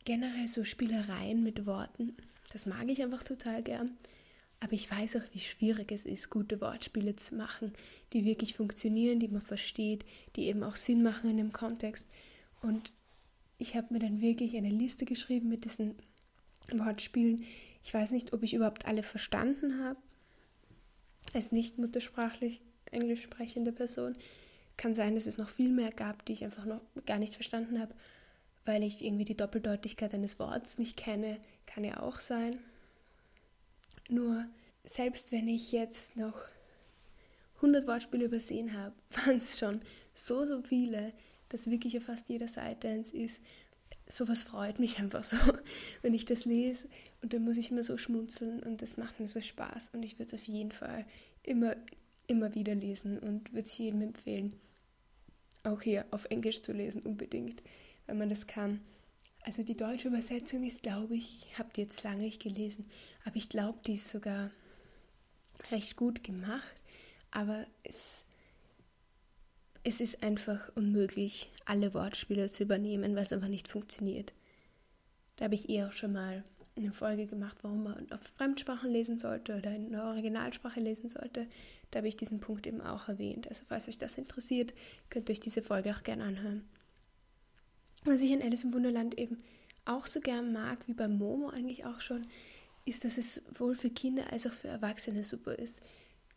generell 0.05 0.49
so 0.49 0.65
Spielereien 0.65 1.43
mit 1.43 1.67
Worten 1.67 2.17
Das 2.53 2.65
mag 2.65 2.89
ich 2.89 3.03
einfach 3.03 3.23
total 3.23 3.63
gern. 3.63 3.99
Aber 4.61 4.75
ich 4.75 4.91
weiß 4.91 5.17
auch, 5.17 5.23
wie 5.33 5.41
schwierig 5.41 5.91
es 5.91 6.05
ist, 6.05 6.29
gute 6.29 6.61
Wortspiele 6.61 7.17
zu 7.17 7.35
machen, 7.35 7.73
die 8.13 8.27
wirklich 8.27 8.55
funktionieren, 8.55 9.19
die 9.19 9.29
man 9.29 9.41
versteht, 9.41 10.05
die 10.37 10.47
eben 10.47 10.63
auch 10.63 10.77
Sinn 10.77 11.03
machen 11.03 11.31
in 11.31 11.39
dem 11.39 11.53
Kontext. 11.53 12.11
Und 12.61 12.93
ich 13.59 13.75
habe 13.75 13.93
mir 13.93 14.01
dann 14.01 14.21
wirklich 14.21 14.57
eine 14.57 14.69
Liste 14.69 15.07
geschrieben 15.07 15.49
mit 15.49 15.65
diesen 15.65 15.95
Wortspielen. 16.71 17.45
Ich 17.83 17.93
weiß 17.93 18.11
nicht, 18.11 18.35
ob 18.35 18.43
ich 18.43 18.53
überhaupt 18.53 18.87
alle 18.87 19.03
verstanden 19.03 19.83
habe. 19.83 19.99
Als 21.33 21.53
nicht 21.53 21.79
muttersprachlich 21.79 22.61
englisch 22.91 23.23
sprechende 23.23 23.73
Person. 23.73 24.17
Kann 24.77 24.95
sein, 24.95 25.15
dass 25.15 25.27
es 25.27 25.39
noch 25.39 25.49
viel 25.49 25.71
mehr 25.71 25.91
gab, 25.91 26.25
die 26.25 26.33
ich 26.33 26.45
einfach 26.45 26.65
noch 26.65 26.81
gar 27.07 27.19
nicht 27.19 27.35
verstanden 27.35 27.79
habe, 27.81 27.95
weil 28.65 28.83
ich 28.83 29.05
irgendwie 29.05 29.25
die 29.25 29.37
Doppeldeutigkeit 29.37 30.13
eines 30.13 30.39
Wortes 30.39 30.79
nicht 30.79 30.97
kenne. 30.97 31.39
Kann 31.67 31.85
ja 31.85 32.01
auch 32.01 32.21
sein. 32.21 32.59
Nur 34.11 34.45
selbst 34.85 35.31
wenn 35.31 35.47
ich 35.47 35.71
jetzt 35.71 36.17
noch 36.17 36.35
100 37.57 37.87
Wortspiele 37.87 38.25
übersehen 38.25 38.77
habe, 38.77 38.95
waren 39.25 39.39
es 39.39 39.59
schon 39.59 39.81
so, 40.13 40.45
so 40.45 40.63
viele, 40.63 41.13
dass 41.49 41.71
wirklich 41.71 41.97
auf 41.97 42.05
fast 42.05 42.29
jeder 42.29 42.49
Seite 42.49 42.89
eins 42.89 43.13
ist. 43.13 43.41
Sowas 44.09 44.43
freut 44.43 44.81
mich 44.81 44.99
einfach 44.99 45.23
so, 45.23 45.37
wenn 46.03 46.13
ich 46.13 46.25
das 46.25 46.45
lese 46.45 46.89
und 47.23 47.33
dann 47.33 47.45
muss 47.45 47.57
ich 47.57 47.71
immer 47.71 47.85
so 47.85 47.97
schmunzeln 47.97 48.61
und 48.65 48.83
das 48.83 48.97
macht 48.97 49.21
mir 49.21 49.29
so 49.29 49.41
Spaß 49.41 49.91
und 49.91 50.03
ich 50.03 50.19
würde 50.19 50.35
es 50.35 50.43
auf 50.43 50.47
jeden 50.49 50.73
Fall 50.73 51.07
immer, 51.45 51.77
immer 52.27 52.53
wieder 52.57 52.75
lesen 52.75 53.21
und 53.21 53.53
würde 53.53 53.69
es 53.69 53.79
jedem 53.79 54.03
empfehlen, 54.03 54.59
auch 55.63 55.83
hier 55.83 56.05
auf 56.11 56.25
Englisch 56.25 56.63
zu 56.63 56.73
lesen 56.73 57.03
unbedingt, 57.03 57.63
wenn 58.07 58.19
man 58.19 58.29
das 58.29 58.49
kann. 58.49 58.81
Also 59.43 59.63
die 59.63 59.77
deutsche 59.77 60.09
Übersetzung 60.09 60.65
ist, 60.65 60.83
glaube 60.83 61.17
ich, 61.17 61.47
habe 61.59 61.71
die 61.75 61.83
jetzt 61.83 62.03
lange 62.03 62.23
nicht 62.23 62.43
gelesen, 62.43 62.89
aber 63.25 63.37
ich 63.37 63.49
glaube, 63.49 63.79
die 63.87 63.95
ist 63.95 64.09
sogar 64.09 64.51
recht 65.71 65.97
gut 65.97 66.23
gemacht. 66.23 66.75
Aber 67.31 67.67
es, 67.83 68.25
es 69.83 70.01
ist 70.01 70.23
einfach 70.23 70.71
unmöglich, 70.75 71.51
alle 71.65 71.95
Wortspiele 71.95 72.51
zu 72.51 72.65
übernehmen, 72.65 73.15
weil 73.15 73.23
es 73.23 73.33
einfach 73.33 73.49
nicht 73.49 73.69
funktioniert. 73.69 74.33
Da 75.37 75.47
habe 75.47 75.55
ich 75.55 75.69
eh 75.69 75.85
auch 75.85 75.93
schon 75.93 76.13
mal 76.13 76.45
eine 76.77 76.93
Folge 76.93 77.27
gemacht, 77.27 77.59
warum 77.63 77.85
man 77.85 78.11
auf 78.13 78.23
Fremdsprachen 78.37 78.91
lesen 78.91 79.19
sollte 79.19 79.57
oder 79.57 79.75
in 79.75 79.93
der 79.93 80.05
Originalsprache 80.05 80.81
lesen 80.81 81.09
sollte. 81.09 81.47
Da 81.91 81.99
habe 81.99 82.09
ich 82.09 82.17
diesen 82.17 82.41
Punkt 82.41 82.67
eben 82.67 82.81
auch 82.81 83.09
erwähnt. 83.09 83.49
Also 83.49 83.65
falls 83.69 83.89
euch 83.89 83.99
das 83.99 84.19
interessiert, 84.19 84.75
könnt 85.09 85.29
ihr 85.29 85.35
euch 85.35 85.41
diese 85.41 85.63
Folge 85.63 85.91
auch 85.95 86.03
gerne 86.03 86.25
anhören. 86.25 86.69
Was 88.05 88.21
ich 88.21 88.31
in 88.31 88.43
Alice 88.43 88.65
im 88.65 88.73
Wunderland 88.73 89.19
eben 89.19 89.43
auch 89.85 90.07
so 90.07 90.21
gern 90.21 90.53
mag, 90.53 90.79
wie 90.87 90.95
bei 90.95 91.09
Momo 91.09 91.49
eigentlich 91.49 91.85
auch 91.85 92.01
schon, 92.01 92.27
ist, 92.85 93.05
dass 93.05 93.19
es 93.19 93.35
sowohl 93.35 93.75
für 93.75 93.91
Kinder 93.91 94.33
als 94.33 94.47
auch 94.47 94.53
für 94.53 94.69
Erwachsene 94.69 95.25
super 95.25 95.59
ist. 95.59 95.81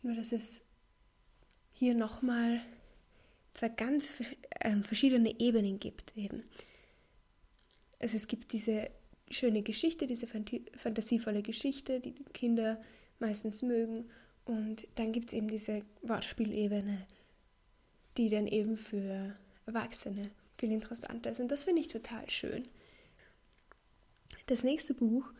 Nur, 0.01 0.15
dass 0.15 0.31
es 0.31 0.61
hier 1.71 1.95
nochmal 1.95 2.61
zwei 3.53 3.69
ganz 3.69 4.17
äh, 4.59 4.75
verschiedene 4.77 5.39
Ebenen 5.39 5.79
gibt 5.79 6.15
eben. 6.17 6.43
Also 7.99 8.17
es 8.17 8.27
gibt 8.27 8.51
diese 8.51 8.89
schöne 9.29 9.63
Geschichte, 9.63 10.07
diese 10.07 10.27
fantasievolle 10.27 11.41
Geschichte, 11.41 11.99
die 11.99 12.13
Kinder 12.33 12.81
meistens 13.19 13.61
mögen. 13.61 14.09
Und 14.45 14.87
dann 14.95 15.13
gibt 15.13 15.29
es 15.29 15.33
eben 15.33 15.47
diese 15.47 15.83
Wortspielebene, 16.01 17.07
die 18.17 18.29
dann 18.29 18.47
eben 18.47 18.77
für 18.77 19.35
Erwachsene 19.65 20.31
viel 20.57 20.71
interessanter 20.71 21.31
ist. 21.31 21.39
Und 21.39 21.49
das 21.49 21.63
finde 21.63 21.81
ich 21.81 21.87
total 21.87 22.29
schön. 22.29 22.67
Das 24.47 24.63
nächste 24.63 24.93
Buch 24.93 25.31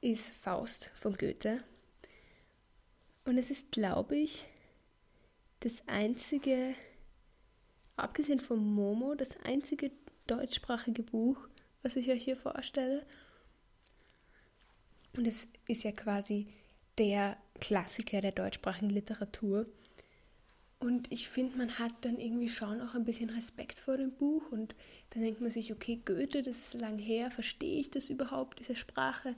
ist 0.00 0.30
Faust 0.30 0.90
von 0.94 1.16
Goethe. 1.16 1.62
Und 3.24 3.38
es 3.38 3.50
ist, 3.50 3.70
glaube 3.72 4.16
ich, 4.16 4.46
das 5.60 5.82
einzige, 5.86 6.74
abgesehen 7.96 8.40
von 8.40 8.58
Momo, 8.58 9.14
das 9.14 9.36
einzige 9.44 9.90
deutschsprachige 10.26 11.02
Buch, 11.02 11.48
was 11.82 11.96
ich 11.96 12.10
euch 12.10 12.24
hier 12.24 12.36
vorstelle. 12.36 13.04
Und 15.16 15.26
es 15.26 15.48
ist 15.66 15.84
ja 15.84 15.92
quasi 15.92 16.46
der 16.96 17.36
Klassiker 17.60 18.20
der 18.20 18.32
deutschsprachigen 18.32 18.90
Literatur. 18.90 19.66
Und 20.80 21.10
ich 21.10 21.28
finde, 21.28 21.58
man 21.58 21.78
hat 21.78 21.92
dann 22.02 22.18
irgendwie 22.18 22.48
schon 22.48 22.80
auch 22.80 22.94
ein 22.94 23.04
bisschen 23.04 23.30
Respekt 23.30 23.78
vor 23.78 23.96
dem 23.96 24.12
Buch 24.12 24.52
und 24.52 24.76
dann 25.10 25.22
denkt 25.22 25.40
man 25.40 25.50
sich, 25.50 25.72
okay, 25.72 26.00
Goethe, 26.04 26.42
das 26.42 26.58
ist 26.58 26.74
lang 26.74 26.98
her, 26.98 27.30
verstehe 27.32 27.80
ich 27.80 27.90
das 27.90 28.10
überhaupt, 28.10 28.60
diese 28.60 28.76
Sprache? 28.76 29.34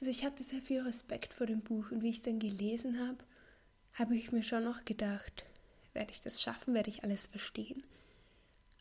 Also 0.00 0.10
ich 0.10 0.24
hatte 0.24 0.44
sehr 0.44 0.60
viel 0.60 0.80
Respekt 0.82 1.32
vor 1.32 1.46
dem 1.46 1.60
Buch 1.60 1.90
und 1.90 2.02
wie 2.02 2.10
ich 2.10 2.18
es 2.18 2.22
dann 2.22 2.38
gelesen 2.38 3.00
habe, 3.00 3.18
habe 3.94 4.14
ich 4.14 4.30
mir 4.30 4.44
schon 4.44 4.62
noch 4.62 4.84
gedacht, 4.84 5.44
werde 5.94 6.12
ich 6.12 6.20
das 6.20 6.40
schaffen, 6.40 6.74
werde 6.74 6.90
ich 6.90 7.02
alles 7.02 7.26
verstehen? 7.26 7.82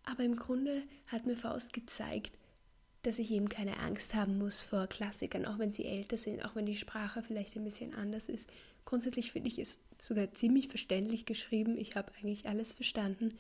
Aber 0.06 0.24
im 0.24 0.36
Grunde 0.36 0.84
hat 1.08 1.26
mir 1.26 1.36
Faust 1.36 1.74
gezeigt, 1.74 2.38
dass 3.02 3.18
ich 3.18 3.32
eben 3.32 3.50
keine 3.50 3.80
Angst 3.80 4.14
haben 4.14 4.38
muss 4.38 4.62
vor 4.62 4.86
Klassikern, 4.86 5.46
auch 5.46 5.58
wenn 5.58 5.72
sie 5.72 5.86
älter 5.86 6.18
sind, 6.18 6.46
auch 6.46 6.56
wenn 6.56 6.66
die 6.66 6.76
Sprache 6.76 7.24
vielleicht 7.24 7.56
ein 7.56 7.64
bisschen 7.64 7.96
anders 7.96 8.30
ist. 8.30 8.50
Grundsätzlich 8.86 9.32
finde 9.32 9.48
ich 9.48 9.58
es 9.58 9.80
sogar 10.02 10.32
ziemlich 10.32 10.68
verständlich 10.68 11.26
geschrieben. 11.26 11.78
Ich 11.78 11.96
habe 11.96 12.12
eigentlich 12.18 12.48
alles 12.48 12.72
verstanden. 12.72 13.38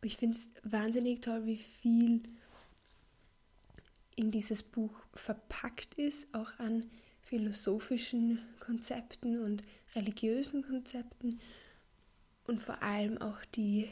Und 0.00 0.06
ich 0.06 0.16
finde 0.16 0.36
es 0.36 0.48
wahnsinnig 0.62 1.20
toll, 1.20 1.46
wie 1.46 1.56
viel 1.56 2.22
in 4.16 4.30
dieses 4.30 4.62
Buch 4.62 5.02
verpackt 5.14 5.94
ist, 5.94 6.32
auch 6.34 6.58
an 6.58 6.90
philosophischen 7.22 8.40
Konzepten 8.58 9.38
und 9.40 9.62
religiösen 9.94 10.62
Konzepten 10.62 11.40
und 12.46 12.60
vor 12.60 12.82
allem 12.82 13.18
auch 13.18 13.44
die 13.54 13.88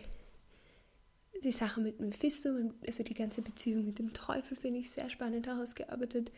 die 1.45 1.53
Sache 1.53 1.81
mit 1.81 2.01
Mephisto, 2.01 2.49
also 2.87 3.03
die 3.03 3.15
ganze 3.15 3.43
Beziehung 3.43 3.85
mit 3.85 3.99
dem 3.99 4.13
Teufel, 4.15 4.57
finde 4.57 4.81
ich 4.81 4.91
sehr 4.91 5.11
spannend 5.11 5.47
herausgearbeitet. 5.47 6.33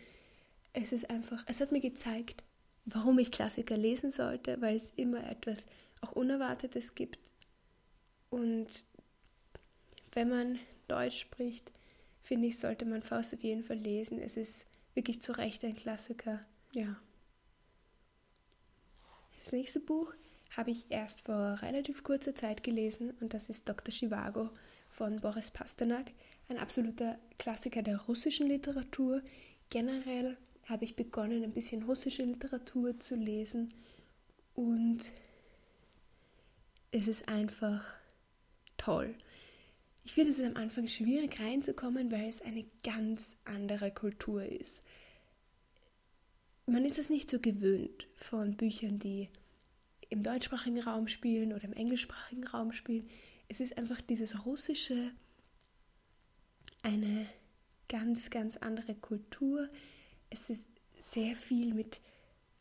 Es 0.72 0.92
ist 0.92 1.08
einfach, 1.08 1.44
es 1.46 1.60
hat 1.60 1.72
mir 1.72 1.80
gezeigt, 1.80 2.42
warum 2.94 3.18
ich 3.18 3.30
Klassiker 3.30 3.76
lesen 3.76 4.12
sollte, 4.12 4.60
weil 4.60 4.76
es 4.76 4.92
immer 4.96 5.28
etwas 5.28 5.64
auch 6.00 6.12
Unerwartetes 6.12 6.94
gibt. 6.94 7.18
Und 8.30 8.84
wenn 10.12 10.28
man 10.28 10.58
Deutsch 10.86 11.20
spricht, 11.20 11.72
finde 12.22 12.48
ich, 12.48 12.58
sollte 12.58 12.84
man 12.84 13.02
Faust 13.02 13.34
auf 13.34 13.42
jeden 13.42 13.62
Fall 13.62 13.78
lesen. 13.78 14.20
Es 14.20 14.36
ist 14.36 14.66
wirklich 14.94 15.20
zu 15.22 15.32
Recht 15.32 15.64
ein 15.64 15.76
Klassiker. 15.76 16.40
Ja. 16.72 16.96
Das 19.42 19.52
nächste 19.52 19.80
Buch 19.80 20.12
habe 20.56 20.70
ich 20.70 20.86
erst 20.90 21.22
vor 21.22 21.58
relativ 21.62 22.02
kurzer 22.02 22.34
Zeit 22.34 22.62
gelesen 22.62 23.12
und 23.20 23.34
das 23.34 23.48
ist 23.48 23.68
Dr. 23.68 23.92
Chivago 23.92 24.50
von 24.90 25.20
Boris 25.20 25.50
Pasternak, 25.50 26.10
ein 26.48 26.58
absoluter 26.58 27.18
Klassiker 27.38 27.82
der 27.82 27.98
russischen 28.02 28.48
Literatur. 28.48 29.22
Generell 29.70 30.36
habe 30.68 30.84
ich 30.84 30.96
begonnen, 30.96 31.42
ein 31.42 31.52
bisschen 31.52 31.82
russische 31.82 32.24
Literatur 32.24 32.98
zu 33.00 33.14
lesen 33.16 33.68
und 34.54 35.00
es 36.90 37.08
ist 37.08 37.28
einfach 37.28 37.84
toll. 38.76 39.14
Ich 40.04 40.12
finde 40.12 40.30
es 40.30 40.40
am 40.40 40.56
Anfang 40.56 40.88
schwierig 40.88 41.38
reinzukommen, 41.40 42.10
weil 42.10 42.28
es 42.28 42.40
eine 42.40 42.64
ganz 42.82 43.36
andere 43.44 43.90
Kultur 43.90 44.44
ist. 44.44 44.82
Man 46.66 46.84
ist 46.84 46.98
es 46.98 47.10
nicht 47.10 47.30
so 47.30 47.38
gewöhnt 47.38 48.08
von 48.16 48.56
Büchern, 48.56 48.98
die 48.98 49.28
im 50.10 50.22
deutschsprachigen 50.22 50.80
Raum 50.80 51.08
spielen 51.08 51.52
oder 51.52 51.64
im 51.64 51.72
englischsprachigen 51.72 52.46
Raum 52.46 52.72
spielen 52.72 53.08
es 53.48 53.60
ist 53.60 53.78
einfach 53.78 54.00
dieses 54.00 54.44
Russische 54.44 55.10
eine 56.82 57.26
ganz, 57.88 58.30
ganz 58.30 58.56
andere 58.58 58.94
Kultur. 58.94 59.68
Es 60.30 60.50
ist 60.50 60.70
sehr 61.00 61.36
viel 61.36 61.74
mit 61.74 62.00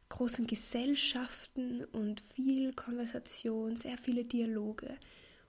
großen 0.09 0.47
Gesellschaften 0.47 1.83
und 1.85 2.21
viel 2.21 2.73
Konversation, 2.73 3.75
sehr 3.75 3.97
viele 3.97 4.23
Dialoge. 4.23 4.97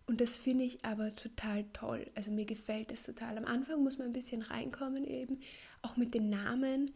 Und 0.07 0.21
das 0.21 0.37
finde 0.37 0.65
ich 0.65 0.85
aber 0.85 1.15
total 1.15 1.65
toll. 1.73 2.11
Also 2.15 2.31
mir 2.31 2.47
gefällt 2.47 2.91
es 2.91 3.05
total. 3.05 3.37
Am 3.37 3.45
Anfang 3.45 3.83
muss 3.83 3.99
man 3.99 4.09
ein 4.09 4.13
bisschen 4.13 4.43
reinkommen 4.43 5.05
eben, 5.05 5.41
auch 5.83 5.97
mit 5.97 6.15
den 6.15 6.31
Namen. 6.31 6.93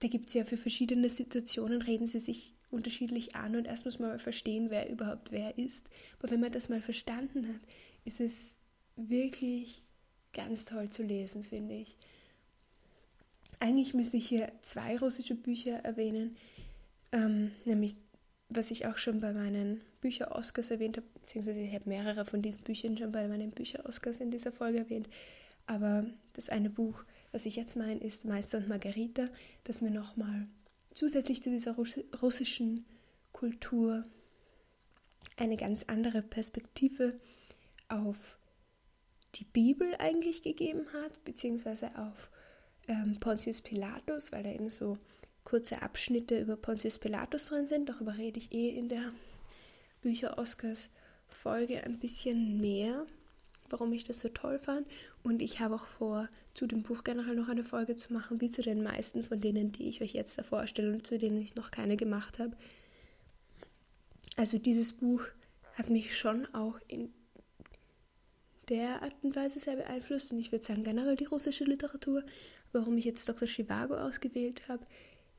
Da 0.00 0.08
gibt 0.08 0.28
es 0.28 0.34
ja 0.34 0.44
für 0.44 0.58
verschiedene 0.58 1.08
Situationen, 1.08 1.80
reden 1.80 2.06
sie 2.06 2.20
sich 2.20 2.54
unterschiedlich 2.70 3.34
an 3.34 3.56
und 3.56 3.66
erst 3.66 3.86
muss 3.86 3.98
man 3.98 4.10
mal 4.10 4.18
verstehen, 4.18 4.68
wer 4.68 4.90
überhaupt 4.90 5.32
wer 5.32 5.56
ist. 5.56 5.88
Aber 6.18 6.30
wenn 6.30 6.40
man 6.40 6.52
das 6.52 6.68
mal 6.68 6.82
verstanden 6.82 7.48
hat, 7.48 7.60
ist 8.04 8.20
es 8.20 8.56
wirklich 8.96 9.82
ganz 10.32 10.66
toll 10.66 10.90
zu 10.90 11.02
lesen, 11.02 11.44
finde 11.44 11.76
ich. 11.76 11.96
Eigentlich 13.64 13.94
müsste 13.94 14.18
ich 14.18 14.28
hier 14.28 14.52
zwei 14.60 14.98
russische 14.98 15.34
Bücher 15.34 15.76
erwähnen, 15.86 16.36
ähm, 17.12 17.50
nämlich 17.64 17.96
was 18.50 18.70
ich 18.70 18.86
auch 18.86 18.98
schon 18.98 19.20
bei 19.20 19.32
meinen 19.32 19.80
Bücher-Oscars 20.02 20.70
erwähnt 20.70 20.98
habe, 20.98 21.06
beziehungsweise 21.14 21.60
ich 21.60 21.72
habe 21.72 21.88
mehrere 21.88 22.26
von 22.26 22.42
diesen 22.42 22.62
Büchern 22.62 22.98
schon 22.98 23.10
bei 23.10 23.26
meinen 23.26 23.52
Bücher-Oscars 23.52 24.18
in 24.18 24.30
dieser 24.30 24.52
Folge 24.52 24.80
erwähnt. 24.80 25.08
Aber 25.64 26.04
das 26.34 26.50
eine 26.50 26.68
Buch 26.68 27.04
Was 27.32 27.46
ich 27.46 27.56
jetzt 27.56 27.74
meine, 27.74 28.00
ist 28.00 28.26
Meister 28.26 28.58
und 28.58 28.68
Margarita, 28.68 29.28
dass 29.64 29.80
mir 29.80 29.90
nochmal 29.90 30.46
zusätzlich 30.92 31.42
zu 31.42 31.48
dieser 31.48 31.74
russischen 31.74 32.84
Kultur 33.32 34.04
eine 35.38 35.56
ganz 35.56 35.84
andere 35.84 36.20
Perspektive 36.20 37.18
auf 37.88 38.36
die 39.36 39.44
Bibel 39.44 39.94
eigentlich 40.00 40.42
gegeben 40.42 40.84
hat, 40.92 41.24
beziehungsweise 41.24 41.98
auf 41.98 42.28
ähm, 42.88 43.18
Pontius 43.20 43.60
Pilatus, 43.60 44.32
weil 44.32 44.42
da 44.42 44.50
eben 44.50 44.70
so 44.70 44.98
kurze 45.44 45.82
Abschnitte 45.82 46.40
über 46.40 46.56
Pontius 46.56 46.98
Pilatus 46.98 47.46
drin 47.46 47.68
sind. 47.68 47.88
Darüber 47.88 48.16
rede 48.16 48.38
ich 48.38 48.52
eh 48.52 48.70
in 48.70 48.88
der 48.88 49.12
Bücher 50.00 50.38
Oscars 50.38 50.88
Folge 51.28 51.82
ein 51.84 51.98
bisschen 51.98 52.60
mehr, 52.60 53.06
warum 53.70 53.92
ich 53.92 54.04
das 54.04 54.20
so 54.20 54.28
toll 54.28 54.58
fand. 54.58 54.86
Und 55.22 55.42
ich 55.42 55.60
habe 55.60 55.74
auch 55.74 55.86
vor, 55.86 56.28
zu 56.54 56.66
dem 56.66 56.82
Buch 56.82 57.04
generell 57.04 57.34
noch 57.34 57.48
eine 57.48 57.64
Folge 57.64 57.96
zu 57.96 58.12
machen, 58.12 58.40
wie 58.40 58.50
zu 58.50 58.62
den 58.62 58.82
meisten 58.82 59.24
von 59.24 59.40
denen, 59.40 59.72
die 59.72 59.88
ich 59.88 60.00
euch 60.00 60.12
jetzt 60.12 60.38
da 60.38 60.42
vorstelle 60.42 60.92
und 60.92 61.06
zu 61.06 61.18
denen 61.18 61.40
ich 61.40 61.54
noch 61.54 61.70
keine 61.70 61.96
gemacht 61.96 62.38
habe. 62.38 62.56
Also 64.36 64.58
dieses 64.58 64.92
Buch 64.92 65.22
hat 65.74 65.90
mich 65.90 66.16
schon 66.16 66.46
auch 66.54 66.78
in 66.88 67.12
der 68.68 69.02
Art 69.02 69.14
und 69.22 69.36
Weise 69.36 69.58
sehr 69.58 69.76
beeinflusst 69.76 70.32
und 70.32 70.38
ich 70.38 70.52
würde 70.52 70.64
sagen 70.64 70.84
generell 70.84 71.16
die 71.16 71.24
russische 71.24 71.64
Literatur. 71.64 72.22
Warum 72.72 72.96
ich 72.96 73.04
jetzt 73.04 73.28
Dr. 73.28 73.46
Chivago 73.46 73.94
ausgewählt 73.94 74.68
habe, 74.68 74.84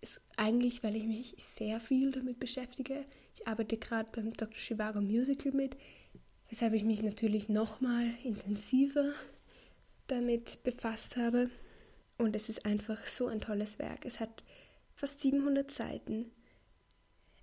ist 0.01 0.21
eigentlich, 0.37 0.83
weil 0.83 0.95
ich 0.95 1.05
mich 1.05 1.35
sehr 1.37 1.79
viel 1.79 2.11
damit 2.11 2.39
beschäftige. 2.39 3.05
Ich 3.33 3.47
arbeite 3.47 3.77
gerade 3.77 4.09
beim 4.11 4.33
Dr. 4.33 4.57
Chivago 4.57 5.01
Musical 5.01 5.51
mit, 5.51 5.75
weshalb 6.49 6.73
ich 6.73 6.83
mich 6.83 7.01
natürlich 7.01 7.49
nochmal 7.49 8.11
intensiver 8.23 9.11
damit 10.07 10.63
befasst 10.63 11.17
habe. 11.17 11.49
Und 12.17 12.35
es 12.35 12.49
ist 12.49 12.65
einfach 12.65 13.07
so 13.07 13.27
ein 13.27 13.41
tolles 13.41 13.79
Werk. 13.79 14.05
Es 14.05 14.19
hat 14.19 14.43
fast 14.93 15.19
700 15.19 15.69
Seiten. 15.69 16.31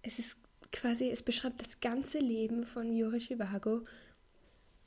Es 0.03 0.19
ist 0.19 0.37
quasi, 0.73 1.11
es 1.11 1.23
beschreibt 1.23 1.61
das 1.61 1.81
ganze 1.81 2.19
Leben 2.19 2.65
von 2.65 2.93
Yuri 2.93 3.21
Chivago 3.21 3.85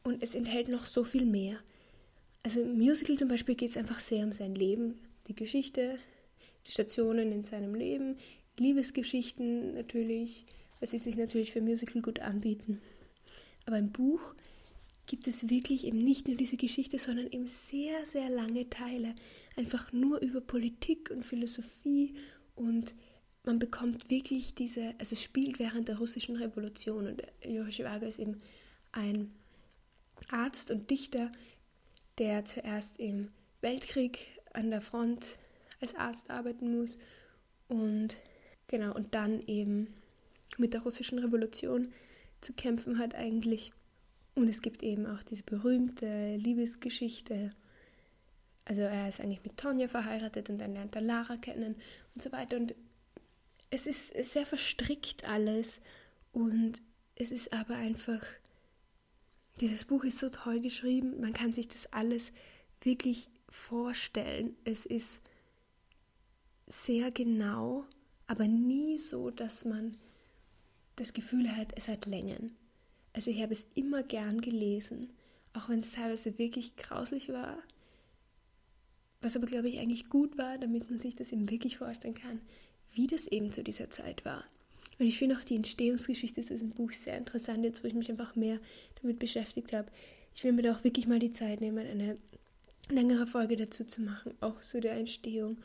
und 0.06 0.22
es 0.24 0.36
enthält 0.36 0.70
noch 0.70 0.86
so 0.86 1.04
viel 1.04 1.26
mehr. 1.26 1.58
Also 2.44 2.62
im 2.62 2.78
Musical 2.78 3.18
zum 3.18 3.28
Beispiel 3.28 3.56
geht 3.56 3.72
es 3.72 3.78
einfach 3.78 4.00
sehr 4.00 4.24
um 4.24 4.32
sein 4.32 4.54
Leben, 4.54 5.00
die 5.28 5.36
Geschichte, 5.36 5.98
die 6.66 6.72
Stationen 6.72 7.32
in 7.32 7.42
seinem 7.42 7.74
Leben, 7.74 8.18
Liebesgeschichten 8.58 9.74
natürlich, 9.74 10.46
was 10.80 10.92
sie 10.92 11.00
sich 11.00 11.18
natürlich 11.18 11.52
für 11.52 11.62
Musical 11.62 12.04
gut 12.04 12.20
anbieten. 12.20 12.82
Aber 13.66 13.80
im 13.80 13.92
Buch 13.92 14.36
gibt 15.08 15.28
es 15.28 15.50
wirklich 15.50 15.86
eben 15.86 16.04
nicht 16.04 16.28
nur 16.28 16.38
diese 16.38 16.56
Geschichte, 16.56 17.00
sondern 17.00 17.26
eben 17.32 17.48
sehr, 17.48 18.06
sehr 18.06 18.30
lange 18.30 18.70
Teile. 18.70 19.16
Einfach 19.56 19.92
nur 19.92 20.22
über 20.22 20.40
Politik 20.40 21.10
und 21.10 21.26
Philosophie 21.26 22.14
und 22.56 22.94
man 23.44 23.58
bekommt 23.58 24.12
wirklich 24.12 24.54
diese, 24.54 24.94
also 25.00 25.14
es 25.14 25.24
spielt 25.24 25.58
während 25.58 25.88
der 25.88 25.98
russischen 25.98 26.36
Revolution 26.36 27.08
und 27.08 27.24
Juri 27.44 27.72
Chivago 27.72 28.06
ist 28.06 28.20
eben 28.20 28.38
ein 28.92 29.32
Arzt 30.30 30.72
und 30.72 30.90
Dichter, 30.90 31.32
der 32.18 32.46
zuerst 32.46 32.98
im 33.00 33.32
Weltkrieg 33.62 34.28
an 34.54 34.70
der 34.70 34.82
Front 34.82 35.38
als 35.82 35.96
Arzt 35.96 36.30
arbeiten 36.30 36.80
muss 36.80 36.98
und 37.68 38.18
genau 38.68 38.94
und 38.94 39.14
dann 39.14 39.42
eben 39.48 39.94
mit 40.58 40.74
der 40.74 40.82
russischen 40.82 41.20
Revolution 41.20 41.92
zu 42.42 42.54
kämpfen 42.54 43.00
hat 43.00 43.16
eigentlich. 43.16 43.72
Und 44.36 44.50
es 44.50 44.62
gibt 44.62 44.84
eben 44.84 45.06
auch 45.06 45.24
diese 45.24 45.44
berühmte 45.44 46.36
Liebesgeschichte. 46.36 47.52
Also 48.66 48.82
er 48.82 49.08
ist 49.08 49.20
eigentlich 49.20 49.44
mit 49.44 49.58
Tonja 49.58 49.88
verheiratet 49.88 50.50
und 50.50 50.58
dann 50.58 50.74
lernt 50.74 50.96
er 50.96 51.02
Lara 51.02 51.38
kennen 51.38 51.76
und 52.14 52.22
so 52.22 52.32
weiter. 52.32 52.58
Und 52.58 52.76
es 53.70 53.88
ist 53.88 54.14
sehr 54.32 54.46
verstrickt 54.46 55.28
alles 55.28 55.80
und 56.32 56.82
es 57.16 57.32
ist 57.32 57.54
aber 57.54 57.76
einfach 57.76 58.26
dieses 59.60 59.86
Buch 59.86 60.04
ist 60.04 60.20
so 60.20 60.30
toll 60.30 60.60
geschrieben, 60.60 61.22
man 61.22 61.34
kann 61.34 61.54
sich 61.54 61.68
das 61.68 61.92
alles 61.94 62.32
wirklich 62.82 63.30
vorstellen. 63.50 64.56
Es 64.64 64.86
ist 64.86 65.22
sehr 66.68 67.12
genau, 67.12 67.86
aber 68.28 68.48
nie 68.48 68.98
so, 68.98 69.32
dass 69.32 69.66
man 69.66 69.98
das 70.96 71.14
Gefühl 71.14 71.56
hat, 71.56 71.74
es 71.76 71.88
hat 71.88 72.06
Längen. 72.06 72.56
Also 73.14 73.32
ich 73.32 73.42
habe 73.42 73.54
es 73.54 73.68
immer 73.76 74.04
gern 74.04 74.42
gelesen, 74.42 75.14
auch 75.54 75.70
wenn 75.70 75.80
es 75.80 75.92
teilweise 75.92 76.38
wirklich 76.38 76.76
grauslich 76.76 77.30
war, 77.30 77.58
was 79.22 79.36
aber, 79.36 79.48
glaube 79.48 79.70
ich, 79.70 79.80
eigentlich 79.80 80.10
gut 80.10 80.38
war, 80.38 80.58
damit 80.58 80.90
man 80.90 81.00
sich 81.00 81.16
das 81.16 81.32
eben 81.32 81.50
wirklich 81.50 81.78
vorstellen 81.78 82.14
kann, 82.14 82.42
wie 82.94 83.08
das 83.08 83.28
eben 83.28 83.52
zu 83.52 83.64
dieser 83.64 83.90
Zeit 83.90 84.26
war. 84.26 84.44
Und 84.98 85.06
ich 85.06 85.18
finde 85.18 85.36
auch 85.36 85.44
die 85.44 85.56
Entstehungsgeschichte 85.56 86.42
zu 86.42 86.54
diesem 86.54 86.70
Buch 86.70 86.92
sehr 86.94 87.18
interessant, 87.18 87.64
jetzt 87.66 87.84
wo 87.84 87.88
ich 87.88 87.94
mich 87.94 88.10
einfach 88.10 88.36
mehr 88.36 88.60
damit 89.02 89.20
beschäftigt 89.20 89.74
habe. 89.74 89.92
Ich 90.34 90.44
will 90.44 90.54
mir 90.54 90.62
da 90.62 90.74
auch 90.74 90.84
wirklich 90.84 91.08
mal 91.08 91.20
die 91.20 91.32
Zeit 91.32 91.62
nehmen, 91.62 91.86
eine 91.86 92.18
längere 92.90 93.28
Folge 93.28 93.56
dazu 93.58 93.84
zu 93.84 94.02
machen, 94.02 94.34
auch 94.42 94.62
zu 94.62 94.80
der 94.80 94.94
Entstehung 94.94 95.58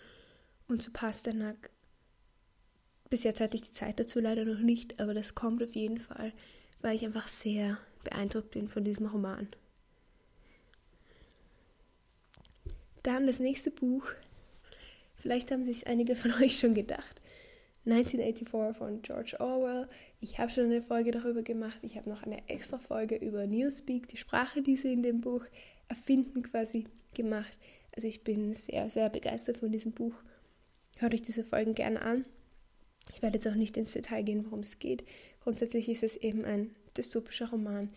und 0.68 0.82
zu 0.82 0.90
Pasternak. 0.90 1.70
Bis 3.08 3.24
jetzt 3.24 3.40
hatte 3.40 3.56
ich 3.56 3.62
die 3.62 3.72
Zeit 3.72 4.00
dazu 4.00 4.20
leider 4.20 4.44
noch 4.44 4.60
nicht, 4.60 5.00
aber 5.00 5.14
das 5.14 5.34
kommt 5.34 5.62
auf 5.62 5.74
jeden 5.74 5.98
Fall, 5.98 6.32
weil 6.80 6.96
ich 6.96 7.04
einfach 7.04 7.28
sehr 7.28 7.78
beeindruckt 8.04 8.52
bin 8.52 8.68
von 8.68 8.84
diesem 8.84 9.06
Roman. 9.06 9.48
Dann 13.02 13.26
das 13.26 13.38
nächste 13.38 13.70
Buch. 13.70 14.04
Vielleicht 15.16 15.50
haben 15.50 15.64
sich 15.64 15.86
einige 15.86 16.16
von 16.16 16.32
euch 16.42 16.58
schon 16.58 16.74
gedacht. 16.74 17.19
1984 17.86 18.76
von 18.76 19.02
George 19.02 19.36
Orwell. 19.40 19.88
Ich 20.20 20.38
habe 20.38 20.50
schon 20.50 20.64
eine 20.64 20.82
Folge 20.82 21.12
darüber 21.12 21.42
gemacht. 21.42 21.78
Ich 21.82 21.96
habe 21.96 22.10
noch 22.10 22.22
eine 22.22 22.46
extra 22.48 22.78
Folge 22.78 23.16
über 23.16 23.46
Newspeak, 23.46 24.06
die 24.08 24.18
Sprache, 24.18 24.62
die 24.62 24.76
sie 24.76 24.92
in 24.92 25.02
dem 25.02 25.20
Buch 25.22 25.44
erfinden, 25.88 26.42
quasi 26.42 26.86
gemacht. 27.14 27.58
Also 27.94 28.06
ich 28.06 28.22
bin 28.22 28.54
sehr, 28.54 28.90
sehr 28.90 29.08
begeistert 29.08 29.58
von 29.58 29.72
diesem 29.72 29.92
Buch. 29.92 30.14
Hört 30.98 31.14
euch 31.14 31.22
diese 31.22 31.42
Folgen 31.42 31.74
gerne 31.74 32.02
an. 32.02 32.26
Ich 33.14 33.22
werde 33.22 33.36
jetzt 33.36 33.48
auch 33.48 33.54
nicht 33.54 33.76
ins 33.76 33.92
Detail 33.92 34.22
gehen, 34.22 34.44
worum 34.44 34.60
es 34.60 34.78
geht. 34.78 35.04
Grundsätzlich 35.42 35.88
ist 35.88 36.02
es 36.02 36.16
eben 36.16 36.44
ein 36.44 36.74
dystopischer 36.96 37.50
Roman, 37.50 37.90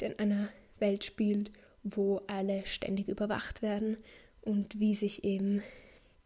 der 0.00 0.10
in 0.10 0.18
einer 0.18 0.48
Welt 0.78 1.04
spielt, 1.04 1.50
wo 1.82 2.20
alle 2.26 2.66
ständig 2.66 3.08
überwacht 3.08 3.62
werden 3.62 3.96
und 4.42 4.78
wie 4.78 4.94
sich 4.94 5.24
eben 5.24 5.62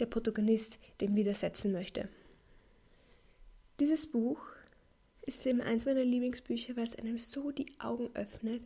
der 0.00 0.07
Protagonist 0.07 0.79
dem 1.00 1.14
widersetzen 1.14 1.72
möchte. 1.72 2.09
Dieses 3.81 4.07
Buch 4.07 4.41
ist 5.23 5.45
eben 5.47 5.61
eins 5.61 5.85
meiner 5.85 6.05
Lieblingsbücher, 6.05 6.77
weil 6.77 6.85
es 6.85 6.97
einem 6.97 7.19
so 7.19 7.51
die 7.51 7.67
Augen 7.81 8.11
öffnet 8.15 8.63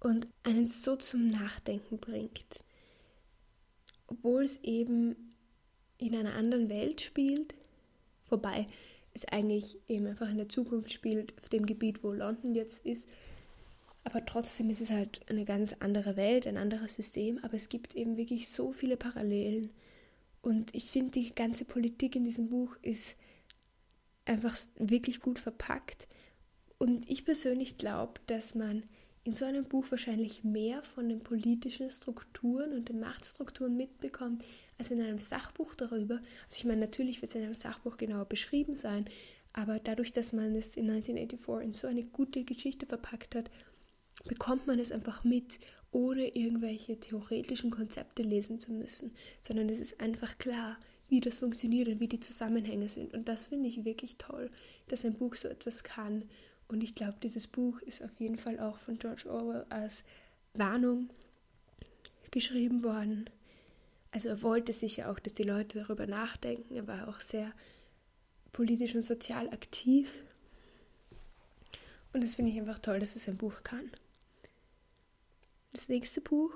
und 0.00 0.26
einen 0.42 0.66
so 0.66 0.96
zum 0.96 1.28
Nachdenken 1.28 1.98
bringt. 1.98 2.60
Obwohl 4.06 4.44
es 4.44 4.58
eben 4.62 5.34
in 5.98 6.14
einer 6.14 6.34
anderen 6.34 6.68
Welt 6.68 7.00
spielt, 7.00 7.54
wobei 8.30 8.68
es 9.12 9.24
eigentlich 9.26 9.78
eben 9.88 10.06
einfach 10.06 10.30
in 10.30 10.36
der 10.36 10.48
Zukunft 10.48 10.92
spielt, 10.92 11.34
auf 11.42 11.48
dem 11.48 11.66
Gebiet, 11.66 12.02
wo 12.04 12.12
London 12.12 12.54
jetzt 12.54 12.84
ist. 12.86 13.08
Aber 14.04 14.24
trotzdem 14.24 14.70
ist 14.70 14.80
es 14.80 14.90
halt 14.90 15.20
eine 15.28 15.44
ganz 15.44 15.74
andere 15.80 16.16
Welt, 16.16 16.46
ein 16.46 16.56
anderes 16.56 16.94
System. 16.94 17.38
Aber 17.42 17.54
es 17.54 17.68
gibt 17.68 17.96
eben 17.96 18.16
wirklich 18.16 18.48
so 18.48 18.72
viele 18.72 18.96
Parallelen. 18.96 19.70
Und 20.42 20.74
ich 20.74 20.90
finde, 20.90 21.12
die 21.12 21.34
ganze 21.34 21.64
Politik 21.64 22.14
in 22.14 22.24
diesem 22.24 22.48
Buch 22.50 22.76
ist 22.82 23.16
einfach 24.26 24.56
wirklich 24.76 25.20
gut 25.20 25.38
verpackt. 25.38 26.06
Und 26.78 27.08
ich 27.10 27.24
persönlich 27.24 27.78
glaube, 27.78 28.20
dass 28.26 28.54
man 28.54 28.82
in 29.24 29.34
so 29.34 29.44
einem 29.44 29.64
Buch 29.64 29.86
wahrscheinlich 29.90 30.44
mehr 30.44 30.82
von 30.82 31.08
den 31.08 31.20
politischen 31.20 31.90
Strukturen 31.90 32.72
und 32.72 32.88
den 32.88 33.00
Machtstrukturen 33.00 33.76
mitbekommt, 33.76 34.44
als 34.78 34.90
in 34.90 35.00
einem 35.00 35.18
Sachbuch 35.18 35.74
darüber. 35.74 36.20
Also 36.44 36.58
ich 36.58 36.64
meine, 36.64 36.82
natürlich 36.82 37.22
wird 37.22 37.30
es 37.30 37.36
in 37.36 37.42
einem 37.42 37.54
Sachbuch 37.54 37.96
genauer 37.96 38.26
beschrieben 38.26 38.76
sein, 38.76 39.06
aber 39.52 39.80
dadurch, 39.80 40.12
dass 40.12 40.32
man 40.32 40.54
es 40.54 40.76
in 40.76 40.88
1984 40.90 41.66
in 41.66 41.72
so 41.72 41.88
eine 41.88 42.04
gute 42.04 42.44
Geschichte 42.44 42.86
verpackt 42.86 43.34
hat, 43.34 43.50
bekommt 44.26 44.66
man 44.66 44.78
es 44.78 44.92
einfach 44.92 45.24
mit, 45.24 45.58
ohne 45.90 46.36
irgendwelche 46.36 47.00
theoretischen 47.00 47.70
Konzepte 47.70 48.22
lesen 48.22 48.60
zu 48.60 48.72
müssen, 48.72 49.12
sondern 49.40 49.68
es 49.70 49.80
ist 49.80 49.98
einfach 50.00 50.38
klar, 50.38 50.78
wie 51.08 51.20
das 51.20 51.38
funktioniert 51.38 51.88
und 51.88 52.00
wie 52.00 52.08
die 52.08 52.20
Zusammenhänge 52.20 52.88
sind. 52.88 53.14
Und 53.14 53.28
das 53.28 53.46
finde 53.48 53.68
ich 53.68 53.84
wirklich 53.84 54.16
toll, 54.16 54.50
dass 54.88 55.04
ein 55.04 55.14
Buch 55.14 55.34
so 55.34 55.48
etwas 55.48 55.84
kann. 55.84 56.24
Und 56.68 56.82
ich 56.82 56.94
glaube, 56.94 57.16
dieses 57.22 57.46
Buch 57.46 57.80
ist 57.82 58.02
auf 58.02 58.18
jeden 58.18 58.38
Fall 58.38 58.58
auch 58.58 58.78
von 58.78 58.98
George 58.98 59.30
Orwell 59.30 59.66
als 59.68 60.04
Warnung 60.54 61.10
geschrieben 62.30 62.82
worden. 62.82 63.30
Also 64.10 64.30
er 64.30 64.42
wollte 64.42 64.72
sicher 64.72 65.10
auch, 65.10 65.18
dass 65.18 65.34
die 65.34 65.42
Leute 65.42 65.80
darüber 65.80 66.06
nachdenken. 66.06 66.74
Er 66.74 66.86
war 66.86 67.08
auch 67.08 67.20
sehr 67.20 67.52
politisch 68.52 68.94
und 68.94 69.02
sozial 69.02 69.48
aktiv. 69.50 70.10
Und 72.12 72.24
das 72.24 72.34
finde 72.34 72.50
ich 72.50 72.58
einfach 72.58 72.78
toll, 72.78 72.98
dass 72.98 73.14
es 73.14 73.28
ein 73.28 73.36
Buch 73.36 73.62
kann. 73.62 73.90
Das 75.72 75.88
nächste 75.88 76.20
Buch 76.20 76.52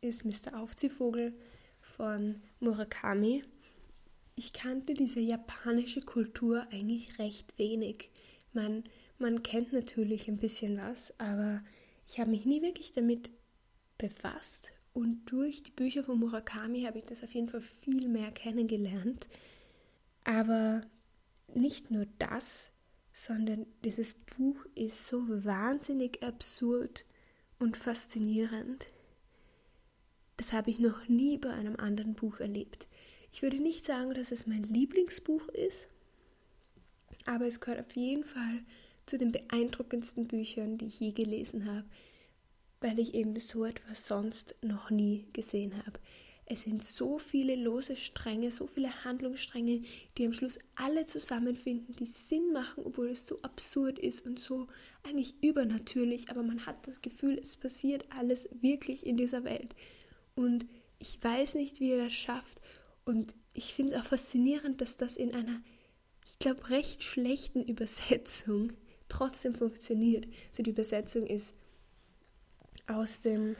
ist 0.00 0.24
Mr. 0.24 0.60
Aufziehvogel 0.60 1.34
von 1.96 2.42
Murakami. 2.60 3.42
Ich 4.34 4.52
kannte 4.52 4.94
diese 4.94 5.20
japanische 5.20 6.00
Kultur 6.00 6.66
eigentlich 6.70 7.18
recht 7.18 7.58
wenig. 7.58 8.10
Man, 8.52 8.84
man 9.18 9.42
kennt 9.42 9.72
natürlich 9.72 10.28
ein 10.28 10.36
bisschen 10.36 10.76
was, 10.78 11.18
aber 11.18 11.62
ich 12.06 12.20
habe 12.20 12.30
mich 12.30 12.44
nie 12.44 12.62
wirklich 12.62 12.92
damit 12.92 13.30
befasst. 13.98 14.72
Und 14.92 15.26
durch 15.26 15.62
die 15.62 15.70
Bücher 15.70 16.04
von 16.04 16.18
Murakami 16.18 16.82
habe 16.82 16.98
ich 16.98 17.06
das 17.06 17.22
auf 17.22 17.34
jeden 17.34 17.48
Fall 17.48 17.60
viel 17.60 18.08
mehr 18.08 18.30
kennengelernt. 18.30 19.28
Aber 20.24 20.82
nicht 21.54 21.90
nur 21.90 22.06
das, 22.18 22.70
sondern 23.12 23.66
dieses 23.84 24.14
Buch 24.14 24.66
ist 24.74 25.06
so 25.06 25.22
wahnsinnig 25.44 26.22
absurd 26.22 27.04
und 27.58 27.76
faszinierend. 27.76 28.86
Das 30.36 30.52
habe 30.52 30.70
ich 30.70 30.78
noch 30.78 31.08
nie 31.08 31.38
bei 31.38 31.50
einem 31.50 31.76
anderen 31.76 32.14
Buch 32.14 32.40
erlebt. 32.40 32.86
Ich 33.32 33.42
würde 33.42 33.58
nicht 33.58 33.84
sagen, 33.84 34.14
dass 34.14 34.32
es 34.32 34.46
mein 34.46 34.62
Lieblingsbuch 34.62 35.48
ist, 35.48 35.86
aber 37.24 37.46
es 37.46 37.60
gehört 37.60 37.80
auf 37.80 37.94
jeden 37.96 38.24
Fall 38.24 38.62
zu 39.06 39.18
den 39.18 39.32
beeindruckendsten 39.32 40.26
Büchern, 40.26 40.78
die 40.78 40.86
ich 40.86 41.00
je 41.00 41.12
gelesen 41.12 41.66
habe, 41.66 41.84
weil 42.80 42.98
ich 42.98 43.14
eben 43.14 43.38
so 43.38 43.64
etwas 43.64 44.06
sonst 44.06 44.54
noch 44.62 44.90
nie 44.90 45.26
gesehen 45.32 45.76
habe. 45.86 45.98
Es 46.48 46.62
sind 46.62 46.84
so 46.84 47.18
viele 47.18 47.56
lose 47.56 47.96
Stränge, 47.96 48.52
so 48.52 48.68
viele 48.68 49.04
Handlungsstränge, 49.04 49.82
die 50.16 50.26
am 50.26 50.32
Schluss 50.32 50.60
alle 50.76 51.04
zusammenfinden, 51.06 51.96
die 51.96 52.06
Sinn 52.06 52.52
machen, 52.52 52.84
obwohl 52.86 53.08
es 53.10 53.26
so 53.26 53.40
absurd 53.42 53.98
ist 53.98 54.24
und 54.24 54.38
so 54.38 54.68
eigentlich 55.02 55.34
übernatürlich, 55.42 56.30
aber 56.30 56.44
man 56.44 56.64
hat 56.64 56.86
das 56.86 57.02
Gefühl, 57.02 57.36
es 57.36 57.56
passiert 57.56 58.04
alles 58.10 58.48
wirklich 58.60 59.04
in 59.04 59.16
dieser 59.16 59.42
Welt. 59.42 59.74
Und 60.36 60.66
ich 60.98 61.22
weiß 61.22 61.54
nicht, 61.54 61.80
wie 61.80 61.90
er 61.90 62.04
das 62.04 62.12
schafft. 62.12 62.60
Und 63.04 63.34
ich 63.52 63.74
finde 63.74 63.94
es 63.94 64.02
auch 64.02 64.06
faszinierend, 64.06 64.80
dass 64.80 64.96
das 64.96 65.16
in 65.16 65.34
einer, 65.34 65.60
ich 66.24 66.38
glaube, 66.38 66.70
recht 66.70 67.02
schlechten 67.02 67.64
Übersetzung 67.66 68.72
trotzdem 69.08 69.54
funktioniert. 69.54 70.26
Also 70.50 70.62
die 70.62 70.70
Übersetzung 70.70 71.26
ist 71.26 71.54
aus 72.86 73.20
dem 73.20 73.56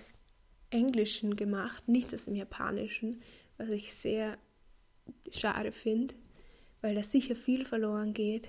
Englischen 0.70 1.36
gemacht, 1.36 1.88
nicht 1.88 2.12
aus 2.14 2.24
dem 2.24 2.36
Japanischen, 2.36 3.22
was 3.56 3.68
ich 3.68 3.94
sehr 3.94 4.36
schade 5.30 5.72
finde, 5.72 6.14
weil 6.80 6.94
da 6.94 7.02
sicher 7.02 7.36
viel 7.36 7.64
verloren 7.64 8.12
geht. 8.12 8.48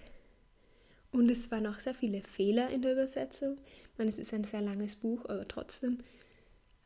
Und 1.11 1.29
es 1.29 1.49
waren 1.51 1.67
auch 1.67 1.79
sehr 1.79 1.93
viele 1.93 2.21
Fehler 2.21 2.69
in 2.69 2.81
der 2.81 2.93
Übersetzung. 2.93 3.57
Ich 3.91 3.97
meine, 3.97 4.09
es 4.09 4.19
ist 4.19 4.33
ein 4.33 4.43
sehr 4.43 4.61
langes 4.61 4.95
Buch, 4.95 5.25
aber 5.25 5.47
trotzdem. 5.47 5.99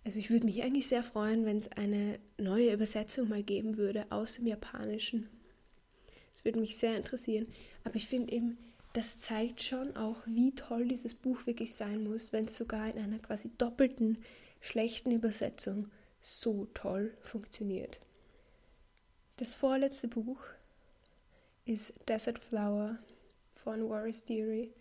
Also 0.04 0.18
ich 0.18 0.30
würde 0.30 0.46
mich 0.46 0.64
eigentlich 0.64 0.88
sehr 0.88 1.04
freuen, 1.04 1.46
wenn 1.46 1.58
es 1.58 1.72
eine 1.74 2.20
neue 2.38 2.74
Übersetzung 2.74 3.30
mal 3.30 3.44
geben 3.44 3.78
würde 3.78 4.06
aus 4.12 4.36
dem 4.36 4.48
Japanischen. 4.48 5.30
Das 6.34 6.44
würde 6.44 6.60
mich 6.60 6.78
sehr 6.78 6.98
interessieren. 6.98 7.48
Aber 7.84 7.96
ich 7.96 8.08
finde 8.08 8.34
eben, 8.34 8.58
das 8.94 9.20
zeigt 9.20 9.62
schon 9.62 9.96
auch, 9.96 10.18
wie 10.26 10.54
toll 10.56 10.88
dieses 10.88 11.14
Buch 11.14 11.46
wirklich 11.46 11.76
sein 11.76 12.04
muss, 12.04 12.34
wenn 12.34 12.46
es 12.46 12.58
sogar 12.58 12.90
in 12.90 12.98
einer 12.98 13.20
quasi 13.20 13.52
doppelten 13.58 14.18
schlechten 14.60 15.12
Übersetzung 15.12 15.90
so 16.22 16.66
toll 16.74 17.14
funktioniert. 17.22 18.00
Das 19.38 19.54
vorletzte 19.54 20.08
Buch 20.08 20.44
ist 21.66 21.94
Desert 22.08 22.40
Flower 22.40 22.98
von 23.54 23.88
Waris 23.90 24.24
Deary. 24.24 24.72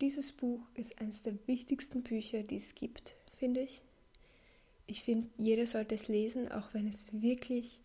Dieses 0.00 0.32
Buch 0.32 0.60
ist 0.74 1.00
eines 1.00 1.22
der 1.22 1.34
wichtigsten 1.46 2.02
Bücher, 2.02 2.42
die 2.42 2.56
es 2.56 2.74
gibt, 2.74 3.16
finde 3.42 3.62
ich. 3.62 3.82
Ich 4.86 5.02
finde, 5.02 5.26
jeder 5.36 5.66
sollte 5.66 5.96
es 5.96 6.06
lesen, 6.06 6.52
auch 6.52 6.72
wenn 6.74 6.86
es 6.86 7.06
wirklich 7.12 7.80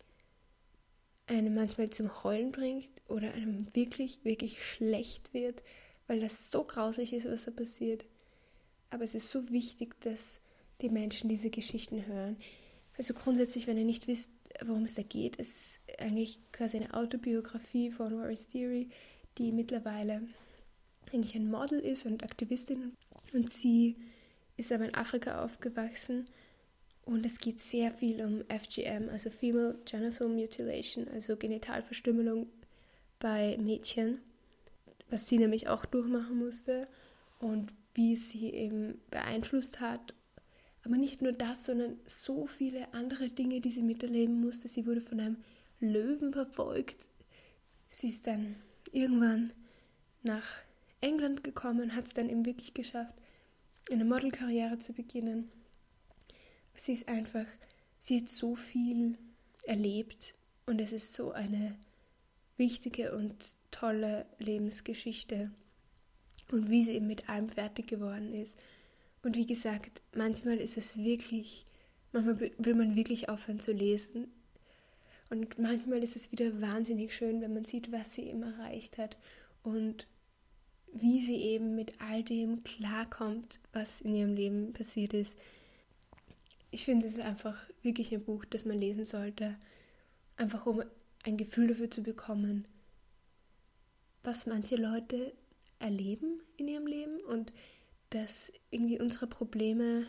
einem 1.26 1.52
manchmal 1.52 1.90
zum 1.90 2.22
Heulen 2.22 2.52
bringt 2.52 2.88
oder 3.08 3.34
einem 3.34 3.66
wirklich, 3.74 4.24
wirklich 4.24 4.64
schlecht 4.64 5.34
wird, 5.34 5.64
weil 6.06 6.20
das 6.20 6.52
so 6.52 6.62
grausig 6.62 7.12
ist, 7.12 7.28
was 7.28 7.46
da 7.46 7.50
passiert. 7.50 8.04
Aber 8.90 9.02
es 9.02 9.16
ist 9.16 9.32
so 9.32 9.50
wichtig, 9.50 10.00
dass 10.00 10.40
die 10.80 10.90
Menschen 10.90 11.28
diese 11.28 11.50
Geschichten 11.50 12.06
hören. 12.06 12.36
Also 12.96 13.12
grundsätzlich, 13.12 13.66
wenn 13.66 13.78
ihr 13.78 13.84
nicht 13.84 14.06
wisst, 14.06 14.30
worum 14.64 14.84
es 14.84 14.94
da 14.94 15.02
geht, 15.02 15.40
es 15.40 15.52
ist 15.52 15.80
eigentlich 15.98 16.38
quasi 16.52 16.76
eine 16.76 16.94
Autobiografie 16.94 17.90
von 17.90 18.16
Waris 18.16 18.46
Theory, 18.46 18.90
die 19.38 19.50
mittlerweile 19.50 20.22
eigentlich 21.12 21.34
ein 21.34 21.50
Model 21.50 21.80
ist 21.80 22.06
und 22.06 22.22
Aktivistin. 22.22 22.92
Und 23.32 23.52
sie 23.52 23.96
ist 24.58 24.72
aber 24.72 24.84
in 24.84 24.94
Afrika 24.94 25.42
aufgewachsen 25.42 26.26
und 27.06 27.24
es 27.24 27.38
geht 27.38 27.60
sehr 27.60 27.90
viel 27.90 28.22
um 28.22 28.44
FGM, 28.48 29.08
also 29.08 29.30
Female 29.30 29.78
Genital 29.86 30.28
Mutilation, 30.28 31.08
also 31.08 31.36
Genitalverstümmelung 31.36 32.48
bei 33.18 33.56
Mädchen, 33.58 34.20
was 35.08 35.26
sie 35.26 35.38
nämlich 35.38 35.68
auch 35.68 35.86
durchmachen 35.86 36.38
musste 36.38 36.86
und 37.38 37.72
wie 37.94 38.14
sie 38.14 38.50
eben 38.50 39.00
beeinflusst 39.10 39.80
hat. 39.80 40.14
Aber 40.84 40.96
nicht 40.96 41.22
nur 41.22 41.32
das, 41.32 41.64
sondern 41.64 41.98
so 42.06 42.46
viele 42.46 42.92
andere 42.92 43.30
Dinge, 43.30 43.60
die 43.60 43.70
sie 43.70 43.82
miterleben 43.82 44.40
musste. 44.40 44.68
Sie 44.68 44.86
wurde 44.86 45.00
von 45.00 45.20
einem 45.20 45.36
Löwen 45.80 46.32
verfolgt. 46.32 47.08
Sie 47.88 48.08
ist 48.08 48.26
dann 48.26 48.56
irgendwann 48.92 49.52
nach 50.22 50.44
England 51.00 51.42
gekommen, 51.42 51.94
hat 51.94 52.06
es 52.06 52.14
dann 52.14 52.28
eben 52.28 52.44
wirklich 52.44 52.74
geschafft, 52.74 53.14
eine 53.90 54.04
Modelkarriere 54.04 54.78
zu 54.78 54.92
beginnen. 54.92 55.50
Sie 56.74 56.92
ist 56.92 57.08
einfach, 57.08 57.46
sie 57.98 58.20
hat 58.20 58.28
so 58.28 58.54
viel 58.54 59.18
erlebt 59.64 60.34
und 60.66 60.80
es 60.80 60.92
ist 60.92 61.14
so 61.14 61.32
eine 61.32 61.76
wichtige 62.56 63.16
und 63.16 63.34
tolle 63.70 64.26
Lebensgeschichte 64.38 65.50
und 66.50 66.70
wie 66.70 66.82
sie 66.82 66.92
eben 66.92 67.06
mit 67.06 67.28
allem 67.28 67.48
fertig 67.48 67.86
geworden 67.86 68.34
ist. 68.34 68.56
Und 69.22 69.36
wie 69.36 69.46
gesagt, 69.46 70.02
manchmal 70.14 70.58
ist 70.58 70.76
es 70.76 70.96
wirklich, 70.96 71.66
manchmal 72.12 72.40
will 72.40 72.74
man 72.74 72.96
wirklich 72.96 73.28
aufhören 73.28 73.60
zu 73.60 73.72
lesen. 73.72 74.28
Und 75.30 75.58
manchmal 75.58 76.02
ist 76.02 76.16
es 76.16 76.32
wieder 76.32 76.60
wahnsinnig 76.60 77.14
schön, 77.14 77.40
wenn 77.40 77.52
man 77.52 77.64
sieht, 77.64 77.92
was 77.92 78.14
sie 78.14 78.22
eben 78.22 78.42
erreicht 78.42 78.96
hat 78.96 79.16
und 79.62 80.06
wie 80.92 81.20
sie 81.20 81.36
eben 81.36 81.74
mit 81.74 82.00
all 82.00 82.22
dem 82.22 82.64
klarkommt, 82.64 83.60
was 83.72 84.00
in 84.00 84.14
ihrem 84.14 84.34
Leben 84.34 84.72
passiert 84.72 85.14
ist. 85.14 85.36
Ich 86.70 86.84
finde 86.84 87.06
es 87.06 87.18
einfach 87.18 87.56
wirklich 87.82 88.12
ein 88.12 88.24
Buch, 88.24 88.44
das 88.44 88.64
man 88.64 88.78
lesen 88.78 89.04
sollte, 89.04 89.56
einfach 90.36 90.66
um 90.66 90.82
ein 91.24 91.36
Gefühl 91.36 91.68
dafür 91.68 91.90
zu 91.90 92.02
bekommen, 92.02 92.66
was 94.22 94.46
manche 94.46 94.76
Leute 94.76 95.32
erleben 95.78 96.40
in 96.56 96.68
ihrem 96.68 96.86
Leben 96.86 97.20
und 97.20 97.52
dass 98.10 98.52
irgendwie 98.70 99.00
unsere 99.00 99.26
Probleme, 99.26 100.06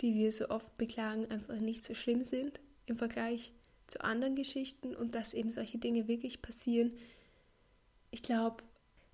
die 0.00 0.14
wir 0.14 0.32
so 0.32 0.48
oft 0.50 0.76
beklagen, 0.76 1.30
einfach 1.30 1.58
nicht 1.58 1.84
so 1.84 1.94
schlimm 1.94 2.24
sind 2.24 2.60
im 2.86 2.96
Vergleich 2.96 3.52
zu 3.86 4.02
anderen 4.02 4.36
Geschichten 4.36 4.94
und 4.94 5.14
dass 5.14 5.34
eben 5.34 5.50
solche 5.50 5.78
Dinge 5.78 6.08
wirklich 6.08 6.42
passieren. 6.42 6.92
Ich 8.10 8.22
glaube, 8.22 8.62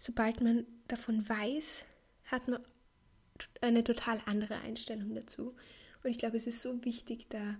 sobald 0.04 0.42
man 0.42 0.66
davon 0.86 1.26
weiß, 1.26 1.82
hat 2.26 2.46
man 2.46 2.60
eine 3.62 3.82
total 3.82 4.20
andere 4.26 4.56
Einstellung 4.56 5.14
dazu. 5.14 5.54
Und 6.02 6.10
ich 6.10 6.18
glaube, 6.18 6.36
es 6.36 6.46
ist 6.46 6.60
so 6.60 6.84
wichtig, 6.84 7.26
da, 7.30 7.56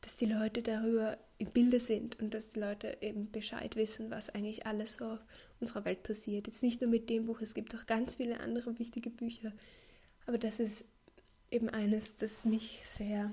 dass 0.00 0.16
die 0.16 0.26
Leute 0.26 0.62
darüber 0.62 1.18
im 1.38 1.50
Bilde 1.50 1.80
sind 1.80 2.20
und 2.20 2.34
dass 2.34 2.50
die 2.50 2.60
Leute 2.60 2.98
eben 3.00 3.32
Bescheid 3.32 3.74
wissen, 3.74 4.12
was 4.12 4.30
eigentlich 4.30 4.64
alles 4.64 4.94
so 4.94 5.06
auf 5.06 5.18
unserer 5.58 5.84
Welt 5.84 6.04
passiert. 6.04 6.46
Jetzt 6.46 6.62
nicht 6.62 6.80
nur 6.80 6.88
mit 6.88 7.10
dem 7.10 7.26
Buch, 7.26 7.40
es 7.40 7.54
gibt 7.54 7.74
auch 7.74 7.86
ganz 7.86 8.14
viele 8.14 8.38
andere 8.38 8.78
wichtige 8.78 9.10
Bücher. 9.10 9.52
Aber 10.26 10.38
das 10.38 10.60
ist 10.60 10.84
eben 11.50 11.68
eines, 11.68 12.14
das 12.14 12.44
mich 12.44 12.82
sehr, 12.84 13.32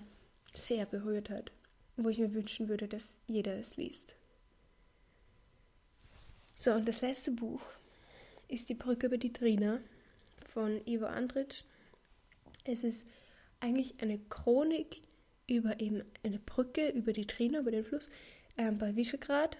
sehr 0.56 0.88
berührt 0.88 1.30
hat. 1.30 1.52
Wo 1.98 2.10
ich 2.10 2.18
mir 2.18 2.34
wünschen 2.34 2.68
würde, 2.68 2.88
dass 2.88 3.22
jeder 3.28 3.56
es 3.60 3.78
liest. 3.78 4.16
So, 6.56 6.74
und 6.74 6.88
das 6.88 7.02
letzte 7.02 7.32
Buch 7.32 7.62
ist 8.52 8.70
Die 8.70 8.76
Brücke 8.76 9.08
über 9.08 9.18
die 9.18 9.34
Trina 9.34 9.80
von 10.46 10.86
Ivo 10.86 11.06
Andritsch. 11.06 11.64
Es 12.66 12.84
ist 12.84 13.08
eigentlich 13.60 13.96
eine 14.02 14.20
Chronik 14.30 15.02
über 15.48 15.80
eben 15.80 16.04
eine 16.24 16.40
Brücke 16.40 16.90
über 16.90 17.14
die 17.14 17.26
Trina, 17.26 17.60
über 17.60 17.72
den 17.72 17.86
Fluss 17.86 18.10
äh, 18.58 18.72
bei 18.72 18.96
Visegrad. 18.96 19.58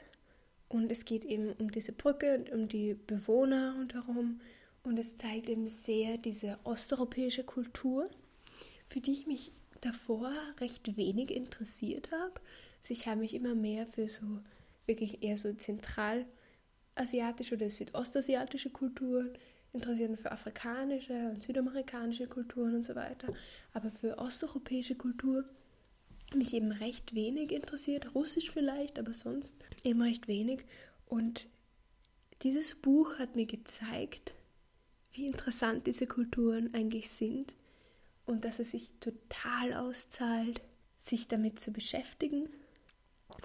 Und 0.68 0.92
es 0.92 1.06
geht 1.06 1.26
eben 1.26 1.54
um 1.54 1.72
diese 1.72 1.92
Brücke 1.92 2.38
und 2.38 2.52
um 2.52 2.68
die 2.68 2.94
Bewohner 2.94 3.76
rundherum. 3.78 4.42
Und 4.84 4.98
es 4.98 5.16
zeigt 5.16 5.50
eben 5.50 5.68
sehr 5.68 6.18
diese 6.18 6.58
osteuropäische 6.64 7.44
Kultur, 7.44 8.10
für 8.88 9.00
die 9.00 9.12
ich 9.12 9.28
mich 9.28 9.52
davor 9.82 10.34
recht 10.60 10.98
wenig 10.98 11.32
interessiert 11.32 12.12
habe. 12.12 12.34
Also 12.82 12.94
ich 12.94 13.08
habe 13.08 13.20
mich 13.20 13.34
immer 13.34 13.56
mehr 13.56 13.86
für 13.88 14.08
so 14.08 14.22
wirklich 14.86 15.24
eher 15.24 15.38
so 15.38 15.54
zentralasiatische 16.96 17.56
oder 17.56 17.70
südostasiatische 17.70 18.70
Kulturen 18.70 19.32
interessiert, 19.74 20.20
für 20.20 20.32
afrikanische 20.32 21.14
und 21.30 21.42
südamerikanische 21.42 22.28
Kulturen 22.28 22.76
und 22.76 22.86
so 22.86 22.96
weiter. 22.96 23.34
Aber 23.74 23.92
für 23.92 24.18
osteuropäische 24.18 24.96
Kultur 24.96 25.46
mich 26.36 26.54
eben 26.54 26.72
recht 26.72 27.16
wenig 27.16 27.52
interessiert. 27.52 28.14
Russisch 28.16 28.52
vielleicht, 28.52 29.00
aber 29.00 29.14
sonst 29.14 29.56
eben 29.84 30.02
recht 30.02 30.28
wenig. 30.28 30.66
Und 31.08 31.48
dieses 32.42 32.76
Buch 32.76 33.20
hat 33.20 33.36
mir 33.36 33.46
gezeigt, 33.46 34.34
wie 35.14 35.28
interessant 35.28 35.88
diese 35.88 36.08
Kulturen 36.08 36.74
eigentlich 36.74 37.10
sind 37.10 37.54
und 38.26 38.46
dass 38.46 38.60
es 38.60 38.72
sich 38.72 38.94
total 39.00 39.74
auszahlt, 39.74 40.62
sich 40.98 41.28
damit 41.28 41.60
zu 41.60 41.72
beschäftigen. 41.72 42.50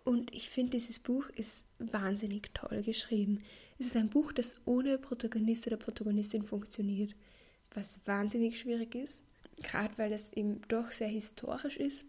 Und 0.05 0.33
ich 0.35 0.51
finde, 0.51 0.72
dieses 0.72 0.99
Buch 0.99 1.29
ist 1.31 1.64
wahnsinnig 1.79 2.55
toll 2.55 2.83
geschrieben. 2.83 3.42
Es 3.79 3.87
ist 3.87 3.96
ein 3.96 4.09
Buch, 4.09 4.33
das 4.33 4.57
ohne 4.64 4.99
Protagonist 4.99 5.66
oder 5.66 5.77
Protagonistin 5.77 6.42
funktioniert, 6.42 7.14
was 7.75 8.01
wahnsinnig 8.07 8.59
schwierig 8.59 8.94
ist. 8.94 9.22
Gerade 9.62 9.96
weil 9.96 10.12
es 10.12 10.33
eben 10.33 10.61
doch 10.68 10.92
sehr 10.92 11.09
historisch 11.09 11.77
ist, 11.77 12.05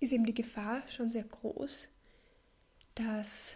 ist 0.00 0.12
eben 0.12 0.24
die 0.24 0.34
Gefahr 0.34 0.82
schon 0.88 1.10
sehr 1.10 1.24
groß, 1.24 1.88
dass 2.94 3.54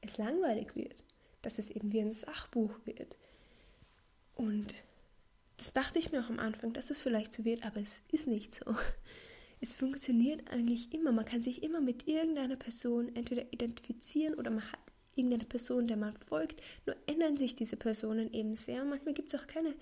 es 0.00 0.18
langweilig 0.18 0.74
wird, 0.74 1.02
dass 1.42 1.58
es 1.58 1.70
eben 1.70 1.92
wie 1.92 2.00
ein 2.00 2.12
Sachbuch 2.12 2.74
wird. 2.84 3.16
Und 4.34 4.74
das 5.56 5.72
dachte 5.72 5.98
ich 5.98 6.10
mir 6.10 6.24
auch 6.24 6.30
am 6.30 6.38
Anfang, 6.38 6.72
dass 6.72 6.90
es 6.90 7.00
vielleicht 7.00 7.34
so 7.34 7.44
wird, 7.44 7.64
aber 7.64 7.80
es 7.80 8.02
ist 8.10 8.26
nicht 8.26 8.54
so. 8.54 8.74
Es 9.60 9.74
funktioniert 9.74 10.50
eigentlich 10.50 10.92
immer. 10.92 11.12
Man 11.12 11.24
kann 11.24 11.42
sich 11.42 11.62
immer 11.62 11.80
mit 11.80 12.08
irgendeiner 12.08 12.56
Person 12.56 13.14
entweder 13.14 13.52
identifizieren 13.52 14.34
oder 14.34 14.50
man 14.50 14.70
hat 14.72 14.80
irgendeine 15.14 15.44
Person, 15.44 15.86
der 15.86 15.96
man 15.96 16.16
folgt. 16.16 16.62
Nur 16.86 16.96
ändern 17.06 17.36
sich 17.36 17.54
diese 17.54 17.76
Personen 17.76 18.32
eben 18.32 18.56
sehr. 18.56 18.84
Manchmal 18.84 19.14
gibt 19.14 19.32
es 19.32 19.40
auch 19.40 19.46
keine 19.46 19.74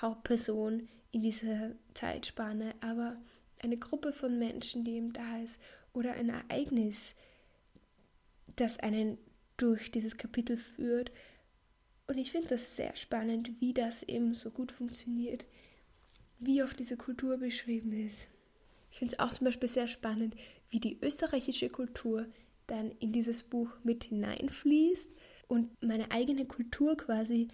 Hauptperson 0.00 0.88
in 1.12 1.22
dieser 1.22 1.72
Zeitspanne, 1.94 2.74
aber 2.80 3.16
eine 3.58 3.78
Gruppe 3.78 4.12
von 4.12 4.38
Menschen, 4.38 4.84
die 4.84 4.96
eben 4.96 5.12
da 5.14 5.38
ist 5.42 5.58
oder 5.94 6.12
ein 6.12 6.28
Ereignis, 6.28 7.14
das 8.56 8.78
einen 8.78 9.16
durch 9.56 9.90
dieses 9.90 10.18
Kapitel 10.18 10.58
führt 10.58 11.10
und 12.06 12.18
ich 12.18 12.30
finde 12.30 12.48
das 12.48 12.76
sehr 12.76 12.94
spannend, 12.94 13.60
wie 13.60 13.74
das 13.74 14.02
eben 14.04 14.34
so 14.34 14.50
gut 14.50 14.70
funktioniert, 14.70 15.46
wie 16.38 16.62
auch 16.62 16.72
diese 16.72 16.96
Kultur 16.96 17.38
beschrieben 17.38 17.92
ist. 17.92 18.28
Ich 18.96 18.98
finde 18.98 19.12
es 19.12 19.18
auch 19.18 19.28
zum 19.28 19.44
Beispiel 19.44 19.68
sehr 19.68 19.88
spannend, 19.88 20.34
wie 20.70 20.80
die 20.80 20.98
österreichische 21.02 21.68
Kultur 21.68 22.24
dann 22.66 22.92
in 22.92 23.12
dieses 23.12 23.42
Buch 23.42 23.68
mit 23.84 24.04
hineinfließt 24.04 25.10
und 25.48 25.70
meine 25.82 26.10
eigene 26.12 26.46
Kultur 26.46 26.96
quasi 26.96 27.48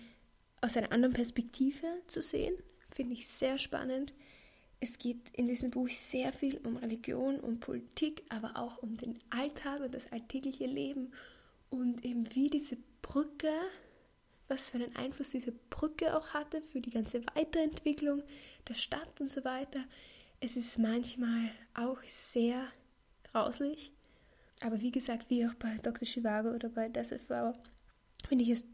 aus 0.60 0.76
einer 0.76 0.92
anderen 0.92 1.14
Perspektive 1.14 1.88
zu 2.06 2.22
sehen, 2.22 2.54
finde 2.94 3.14
ich 3.14 3.26
sehr 3.26 3.58
spannend. 3.58 4.14
Es 4.78 4.98
geht 4.98 5.30
in 5.32 5.48
diesem 5.48 5.72
Buch 5.72 5.88
sehr 5.88 6.32
viel 6.32 6.58
um 6.58 6.76
Religion 6.76 7.40
und 7.40 7.58
Politik, 7.58 8.22
aber 8.28 8.56
auch 8.56 8.78
um 8.80 8.96
den 8.96 9.18
Alltag 9.30 9.80
und 9.80 9.92
das 9.96 10.12
alltägliche 10.12 10.66
Leben 10.66 11.10
und 11.70 12.04
eben 12.04 12.32
wie 12.36 12.46
diese 12.50 12.76
Brücke 13.02 13.50
was 14.52 14.70
für 14.70 14.76
einen 14.76 14.94
Einfluss 14.96 15.30
diese 15.30 15.52
Brücke 15.70 16.16
auch 16.16 16.34
hatte 16.34 16.60
für 16.60 16.80
die 16.80 16.90
ganze 16.90 17.24
Weiterentwicklung 17.34 18.22
der 18.68 18.74
Stadt 18.74 19.20
und 19.20 19.30
so 19.32 19.44
weiter. 19.44 19.82
Es 20.44 20.56
ist 20.56 20.76
manchmal 20.76 21.50
auch 21.72 22.02
sehr 22.08 22.66
grauslich, 23.30 23.92
aber 24.60 24.80
wie 24.80 24.90
gesagt, 24.90 25.30
wie 25.30 25.46
auch 25.46 25.54
bei 25.54 25.78
Dr. 25.78 26.04
Chivago 26.04 26.50
oder 26.50 26.68
bei 26.68 26.88
Desert 26.88 27.22
Flower, 27.22 27.54
finde 28.26 28.42
ich 28.42 28.50
es 28.50 28.66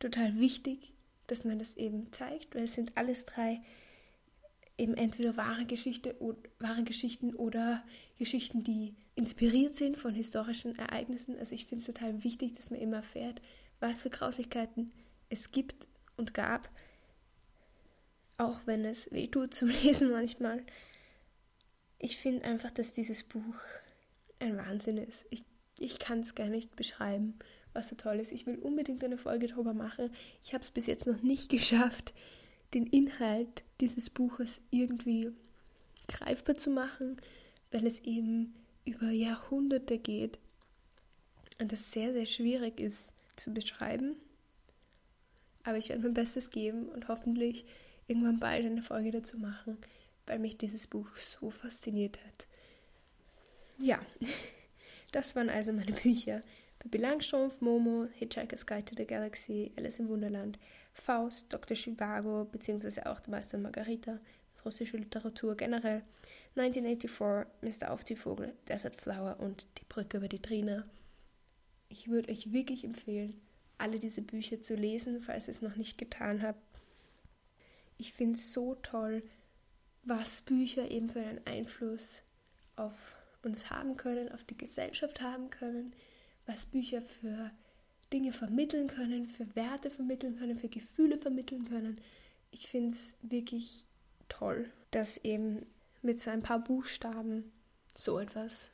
total 0.00 0.40
wichtig, 0.40 0.92
dass 1.28 1.44
man 1.44 1.60
das 1.60 1.76
eben 1.76 2.12
zeigt, 2.12 2.56
weil 2.56 2.64
es 2.64 2.74
sind 2.74 2.96
alles 2.96 3.24
drei 3.24 3.60
eben 4.78 4.94
entweder 4.94 5.36
wahre, 5.36 5.64
Geschichte, 5.64 6.16
wahre 6.58 6.82
Geschichten 6.82 7.36
oder 7.36 7.84
Geschichten, 8.18 8.64
die 8.64 8.96
inspiriert 9.14 9.76
sind 9.76 9.96
von 9.96 10.12
historischen 10.12 10.76
Ereignissen. 10.76 11.38
Also 11.38 11.54
ich 11.54 11.66
finde 11.66 11.82
es 11.82 11.86
total 11.86 12.24
wichtig, 12.24 12.54
dass 12.54 12.70
man 12.70 12.80
immer 12.80 12.96
erfährt, 12.96 13.40
was 13.78 14.02
für 14.02 14.10
Grauslichkeiten 14.10 14.90
es 15.28 15.52
gibt 15.52 15.86
und 16.16 16.34
gab, 16.34 16.68
auch 18.40 18.60
wenn 18.66 18.84
es 18.84 19.10
weh 19.12 19.28
tut 19.28 19.54
zum 19.54 19.68
Lesen 19.82 20.10
manchmal. 20.10 20.62
Ich 21.98 22.16
finde 22.16 22.44
einfach, 22.44 22.70
dass 22.70 22.92
dieses 22.92 23.22
Buch 23.22 23.54
ein 24.38 24.56
Wahnsinn 24.56 24.96
ist. 24.96 25.26
Ich, 25.30 25.44
ich 25.78 25.98
kann 25.98 26.20
es 26.20 26.34
gar 26.34 26.48
nicht 26.48 26.74
beschreiben, 26.74 27.38
was 27.74 27.88
so 27.88 27.96
toll 27.96 28.18
ist. 28.18 28.32
Ich 28.32 28.46
will 28.46 28.58
unbedingt 28.58 29.04
eine 29.04 29.18
Folge 29.18 29.46
darüber 29.46 29.74
machen. 29.74 30.10
Ich 30.42 30.54
habe 30.54 30.64
es 30.64 30.70
bis 30.70 30.86
jetzt 30.86 31.06
noch 31.06 31.20
nicht 31.22 31.48
geschafft, 31.50 32.14
den 32.72 32.86
Inhalt 32.86 33.62
dieses 33.80 34.08
Buches 34.08 34.60
irgendwie 34.70 35.30
greifbar 36.08 36.56
zu 36.56 36.70
machen, 36.70 37.20
weil 37.70 37.86
es 37.86 37.98
eben 38.00 38.54
über 38.84 39.10
Jahrhunderte 39.10 39.98
geht 39.98 40.38
und 41.58 41.70
das 41.70 41.92
sehr, 41.92 42.12
sehr 42.14 42.26
schwierig 42.26 42.80
ist 42.80 43.12
zu 43.36 43.52
beschreiben. 43.52 44.16
Aber 45.62 45.76
ich 45.76 45.90
werde 45.90 46.02
mein 46.02 46.14
Bestes 46.14 46.48
geben 46.48 46.88
und 46.88 47.08
hoffentlich 47.08 47.66
irgendwann 48.10 48.38
bald 48.38 48.66
eine 48.66 48.82
Folge 48.82 49.10
dazu 49.10 49.38
machen, 49.38 49.78
weil 50.26 50.38
mich 50.38 50.58
dieses 50.58 50.86
Buch 50.86 51.16
so 51.16 51.50
fasziniert 51.50 52.18
hat. 52.24 52.46
Ja, 53.78 54.00
das 55.12 55.34
waren 55.36 55.48
also 55.48 55.72
meine 55.72 55.92
Bücher. 55.92 56.42
Pippi 56.78 56.98
Langstrumpf, 56.98 57.60
Momo, 57.60 58.08
Hitchhiker's 58.12 58.66
Guide 58.66 58.84
to 58.84 58.94
the 58.96 59.06
Galaxy, 59.06 59.72
Alice 59.76 59.98
im 59.98 60.08
Wunderland, 60.08 60.58
Faust, 60.92 61.52
Dr. 61.52 61.76
Chivago, 61.76 62.46
beziehungsweise 62.46 63.06
auch 63.06 63.20
der 63.20 63.30
Meister 63.32 63.56
und 63.56 63.64
Margarita, 63.64 64.18
russische 64.64 64.96
Literatur 64.96 65.56
generell, 65.56 66.02
1984, 66.56 67.46
Mr. 67.62 67.90
Aufziehvogel, 67.90 68.54
Desert 68.68 68.96
Flower 68.96 69.38
und 69.40 69.66
Die 69.78 69.84
Brücke 69.84 70.16
über 70.18 70.28
die 70.28 70.40
Trina 70.40 70.84
ich 71.90 72.08
würde 72.08 72.32
euch 72.32 72.52
wirklich 72.52 72.84
empfehlen, 72.84 73.38
alle 73.76 73.98
diese 73.98 74.22
Bücher 74.22 74.62
zu 74.62 74.74
lesen, 74.74 75.20
falls 75.20 75.48
ihr 75.48 75.54
es 75.54 75.62
noch 75.62 75.76
nicht 75.76 75.98
getan 75.98 76.42
habt. 76.42 76.60
Ich 78.00 78.14
finde 78.14 78.38
es 78.38 78.54
so 78.54 78.76
toll, 78.76 79.22
was 80.04 80.40
Bücher 80.40 80.90
eben 80.90 81.10
für 81.10 81.20
einen 81.20 81.46
Einfluss 81.46 82.22
auf 82.76 82.94
uns 83.42 83.68
haben 83.68 83.98
können, 83.98 84.32
auf 84.32 84.42
die 84.44 84.56
Gesellschaft 84.56 85.20
haben 85.20 85.50
können, 85.50 85.92
was 86.46 86.64
Bücher 86.64 87.02
für 87.02 87.50
Dinge 88.10 88.32
vermitteln 88.32 88.88
können, 88.88 89.26
für 89.26 89.54
Werte 89.54 89.90
vermitteln 89.90 90.38
können, 90.38 90.56
für 90.56 90.70
Gefühle 90.70 91.18
vermitteln 91.18 91.66
können. 91.66 92.00
Ich 92.50 92.68
finde 92.68 92.88
es 92.88 93.14
wirklich 93.20 93.84
toll, 94.30 94.72
dass 94.92 95.18
eben 95.18 95.66
mit 96.00 96.20
so 96.20 96.30
ein 96.30 96.42
paar 96.42 96.64
Buchstaben 96.64 97.52
so 97.94 98.18
etwas 98.18 98.70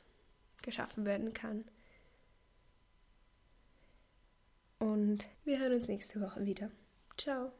geschaffen 0.61 1.05
werden 1.05 1.33
kann. 1.33 1.65
Und 4.79 5.25
wir 5.43 5.59
hören 5.59 5.73
uns 5.73 5.89
nächste 5.89 6.21
Woche 6.21 6.45
wieder. 6.45 6.71
Ciao. 7.17 7.51